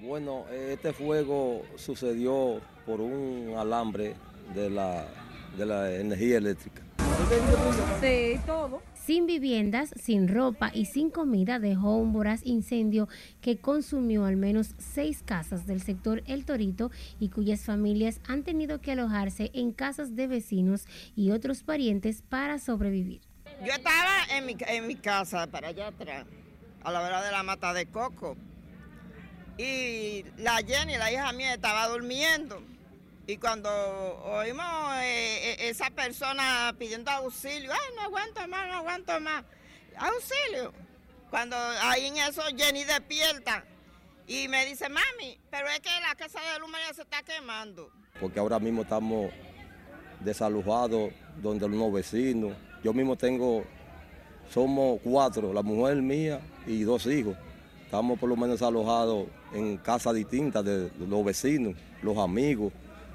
[0.00, 4.14] Bueno, este fuego sucedió por un alambre
[4.54, 5.06] de la,
[5.56, 6.82] de la energía eléctrica.
[8.00, 8.82] Sí, todo.
[8.94, 13.08] Sin viviendas, sin ropa y sin comida dejó un voraz incendio
[13.40, 18.80] que consumió al menos seis casas del sector El Torito y cuyas familias han tenido
[18.80, 23.20] que alojarse en casas de vecinos y otros parientes para sobrevivir.
[23.64, 26.26] Yo estaba en mi, en mi casa, para allá atrás,
[26.84, 28.36] a la vera de la mata de coco.
[29.58, 32.62] Y la Jenny, la hija mía, estaba durmiendo.
[33.26, 33.70] Y cuando
[34.24, 34.66] oímos
[34.96, 39.44] eh, eh, esa persona pidiendo auxilio, ay, no aguanto más, no aguanto más,
[39.96, 40.72] auxilio.
[41.30, 43.64] Cuando ahí en eso Jenny despierta
[44.26, 47.90] y me dice, mami, pero es que la casa de luz María se está quemando.
[48.20, 49.30] Porque ahora mismo estamos
[50.20, 52.52] desalojados donde unos vecinos.
[52.82, 53.64] Yo mismo tengo,
[54.50, 57.36] somos cuatro, la mujer mía y dos hijos.
[57.84, 62.72] Estamos por lo menos desalojados en casas distintas de los vecinos, los amigos.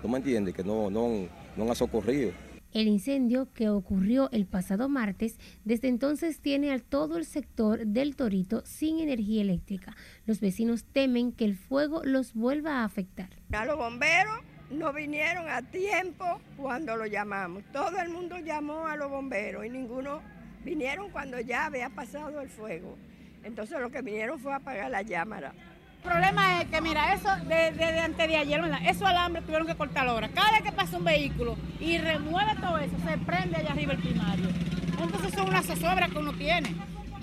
[0.08, 0.56] ¿No me entiendes?
[0.56, 1.28] Que no, no,
[1.58, 2.32] no han socorrido.
[2.72, 8.16] El incendio que ocurrió el pasado martes desde entonces tiene a todo el sector del
[8.16, 9.98] Torito sin energía eléctrica.
[10.26, 13.32] Los vecinos temen que el fuego los vuelva a afectar.
[13.52, 14.40] A los bomberos
[14.72, 17.64] no vinieron a tiempo cuando lo llamamos.
[17.74, 20.22] Todo el mundo llamó a los bomberos y ninguno
[20.64, 22.98] vinieron cuando ya había pasado el fuego.
[23.44, 25.54] Entonces lo que vinieron fue a apagar la llámara.
[26.04, 28.80] El problema es que, mira, eso desde de, antes de ayer, ¿verdad?
[28.86, 30.30] esos alambres tuvieron que cortar ahora.
[30.30, 34.00] Cada vez que pasa un vehículo y remueve todo eso, se prende allá arriba el
[34.00, 34.48] primario.
[35.02, 36.76] Entonces son una zozobra que uno tiene.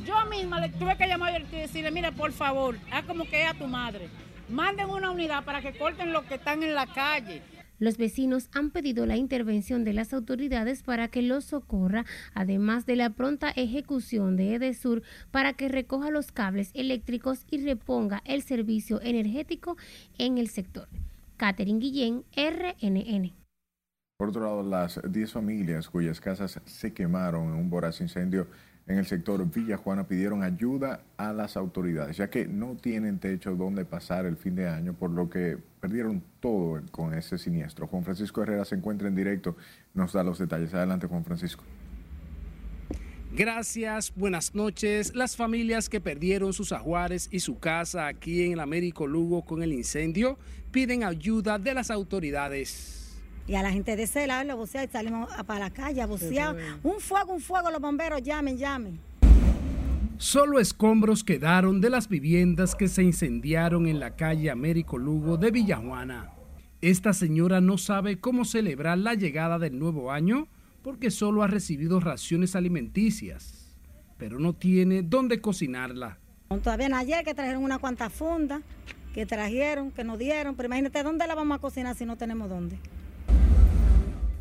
[0.05, 3.51] Yo misma le tuve que llamar y decirle, mira, por favor, haz como que es
[3.51, 4.09] a tu madre.
[4.51, 7.43] Manden una unidad para que corten los que están en la calle
[7.79, 12.05] los vecinos han pedido la intervención de las autoridades para que los socorra,
[12.35, 18.23] además de la pronta ejecución de Edesur para que recoja los cables eléctricos y reponga
[18.25, 19.77] el servicio energético
[20.19, 20.89] en el sector.
[21.37, 23.33] Catherine Guillén, RNN.
[24.17, 28.47] Por otro lado, las 10 familias cuyas casas se quemaron en un voraz incendio
[28.87, 33.55] en el sector Villa Juana pidieron ayuda a las autoridades, ya que no tienen techo
[33.55, 37.87] donde pasar el fin de año, por lo que perdieron todo con ese siniestro.
[37.87, 39.57] Juan Francisco Herrera se encuentra en directo,
[39.95, 40.75] nos da los detalles.
[40.75, 41.65] Adelante, Juan Francisco.
[43.37, 45.15] Gracias, buenas noches.
[45.17, 49.63] Las familias que perdieron sus ajuares y su casa aquí en el Américo Lugo con
[49.63, 50.39] el incendio
[50.71, 53.04] piden ayuda de las autoridades.
[53.47, 56.57] Y a la gente de ese lado le y salimos para la calle a bucear.
[56.83, 58.99] Un fuego, un fuego, los bomberos llamen, llamen.
[60.17, 65.51] Solo escombros quedaron de las viviendas que se incendiaron en la calle Américo Lugo de
[65.51, 66.31] Villajuana.
[66.81, 70.49] Esta señora no sabe cómo celebrar la llegada del nuevo año
[70.83, 73.75] porque solo ha recibido raciones alimenticias,
[74.17, 76.19] pero no tiene dónde cocinarla.
[76.63, 78.63] Todavía ayer que trajeron una cuanta funda,
[79.13, 82.49] que trajeron, que nos dieron, pero imagínate dónde la vamos a cocinar si no tenemos
[82.49, 82.79] dónde.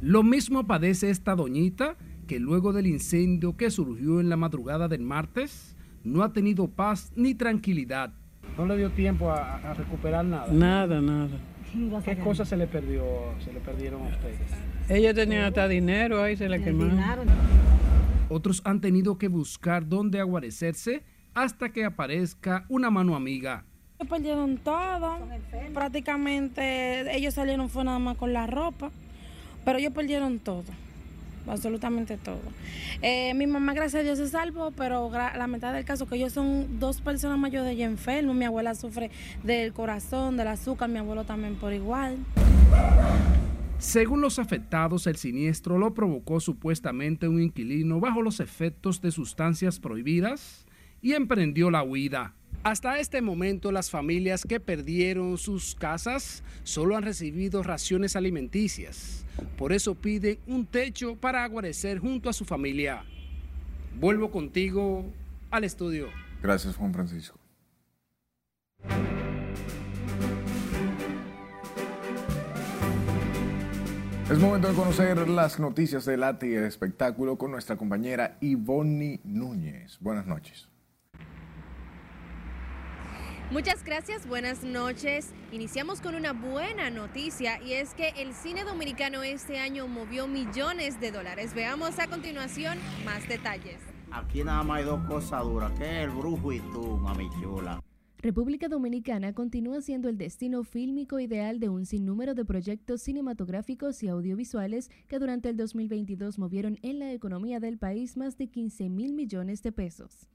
[0.03, 1.95] Lo mismo padece esta doñita
[2.27, 7.13] que luego del incendio que surgió en la madrugada del martes no ha tenido paz
[7.15, 8.11] ni tranquilidad.
[8.57, 10.51] ¿No le dio tiempo a, recuperar nada?
[10.51, 11.29] Nada, nada.
[12.03, 13.01] ¿Qué cosas se le perdió,
[13.45, 14.39] se le perdieron a ustedes?
[14.89, 16.99] Ella tenía hasta dinero ahí, se le quemaron.
[18.27, 23.63] Otros han tenido que buscar dónde aguarecerse hasta que aparezca una mano amiga.
[24.09, 25.17] Perdieron todo.
[25.73, 28.91] Prácticamente ellos salieron fue nada más con la ropa.
[29.65, 30.65] Pero ellos perdieron todo,
[31.47, 32.41] absolutamente todo.
[33.01, 36.33] Eh, mi mamá, gracias a Dios, se salvó, pero la mitad del caso que ellos
[36.33, 38.35] son dos personas mayores y enfermos.
[38.35, 39.11] Mi abuela sufre
[39.43, 42.17] del corazón, del azúcar, mi abuelo también por igual.
[43.79, 49.79] Según los afectados, el siniestro lo provocó supuestamente un inquilino bajo los efectos de sustancias
[49.79, 50.65] prohibidas
[51.01, 52.33] y emprendió la huida.
[52.63, 59.25] Hasta este momento las familias que perdieron sus casas solo han recibido raciones alimenticias.
[59.57, 63.03] Por eso piden un techo para aguarecer junto a su familia.
[63.99, 65.03] Vuelvo contigo
[65.51, 66.07] al estudio.
[66.41, 67.37] Gracias Juan Francisco.
[74.31, 79.19] Es momento de conocer las noticias del arte y el espectáculo con nuestra compañera Ivonne
[79.25, 79.97] Núñez.
[79.99, 80.72] Buenas noches.
[83.53, 85.29] Muchas gracias, buenas noches.
[85.51, 90.99] Iniciamos con una buena noticia y es que el cine dominicano este año movió millones
[90.99, 91.53] de dólares.
[91.53, 93.77] Veamos a continuación más detalles.
[94.09, 97.79] Aquí nada más hay dos cosas duras, que es el brujo y tú, mami chula.
[98.17, 104.07] República Dominicana continúa siendo el destino fílmico ideal de un sinnúmero de proyectos cinematográficos y
[104.07, 109.13] audiovisuales que durante el 2022 movieron en la economía del país más de 15 mil
[109.13, 110.27] millones de pesos.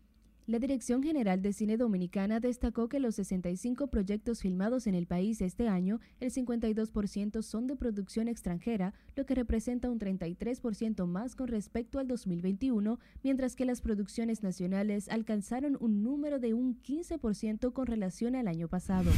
[0.48, 5.42] La Dirección General de Cine Dominicana destacó que los 65 proyectos filmados en el país
[5.42, 11.48] este año, el 52% son de producción extranjera, lo que representa un 33% más con
[11.48, 17.86] respecto al 2021, mientras que las producciones nacionales alcanzaron un número de un 15% con
[17.86, 19.10] relación al año pasado.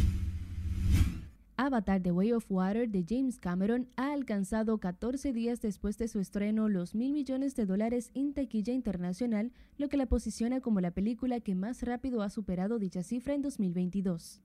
[1.63, 6.19] Avatar The Way of Water de James Cameron ha alcanzado 14 días después de su
[6.19, 10.91] estreno los mil millones de dólares en taquilla internacional, lo que la posiciona como la
[10.91, 14.41] película que más rápido ha superado dicha cifra en 2022.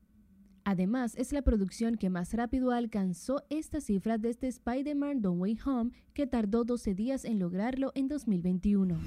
[0.66, 5.92] Además, es la producción que más rápido alcanzó esta cifra desde Spider-Man No Way Home,
[6.14, 9.00] que tardó 12 días en lograrlo en 2021.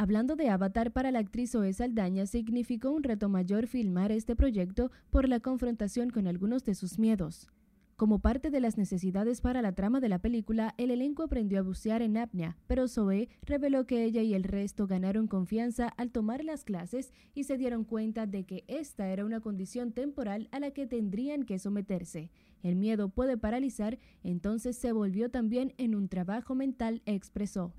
[0.00, 4.90] Hablando de Avatar para la actriz Zoe Saldaña, significó un reto mayor filmar este proyecto
[5.10, 7.50] por la confrontación con algunos de sus miedos.
[7.96, 11.62] Como parte de las necesidades para la trama de la película, el elenco aprendió a
[11.62, 16.44] bucear en apnea, pero Zoe reveló que ella y el resto ganaron confianza al tomar
[16.44, 20.70] las clases y se dieron cuenta de que esta era una condición temporal a la
[20.70, 22.30] que tendrían que someterse.
[22.62, 27.74] El miedo puede paralizar, entonces se volvió también en un trabajo mental, expresó.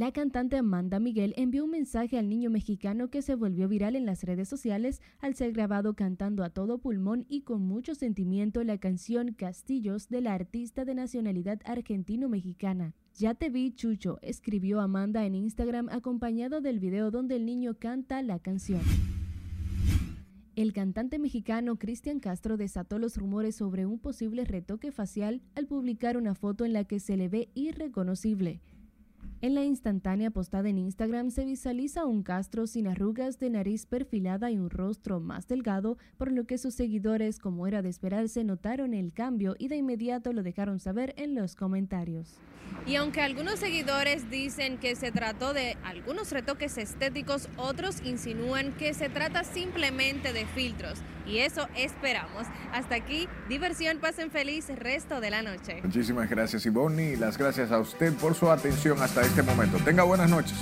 [0.00, 4.06] La cantante Amanda Miguel envió un mensaje al niño mexicano que se volvió viral en
[4.06, 8.78] las redes sociales al ser grabado cantando a todo pulmón y con mucho sentimiento la
[8.78, 12.94] canción Castillos de la artista de nacionalidad argentino-mexicana.
[13.14, 18.22] Ya te vi, Chucho, escribió Amanda en Instagram acompañado del video donde el niño canta
[18.22, 18.80] la canción.
[20.60, 26.18] El cantante mexicano Cristian Castro desató los rumores sobre un posible retoque facial al publicar
[26.18, 28.60] una foto en la que se le ve irreconocible.
[29.42, 34.50] En la instantánea postada en Instagram se visualiza un Castro sin arrugas de nariz perfilada
[34.50, 38.92] y un rostro más delgado, por lo que sus seguidores, como era de esperarse, notaron
[38.92, 42.38] el cambio y de inmediato lo dejaron saber en los comentarios.
[42.86, 48.92] Y aunque algunos seguidores dicen que se trató de algunos retoques estéticos, otros insinúan que
[48.92, 50.98] se trata simplemente de filtros.
[51.30, 52.46] Y eso esperamos.
[52.72, 55.80] Hasta aquí, diversión, pasen feliz resto de la noche.
[55.84, 59.78] Muchísimas gracias, Ivonne, y las gracias a usted por su atención hasta este momento.
[59.84, 60.56] Tenga buenas noches.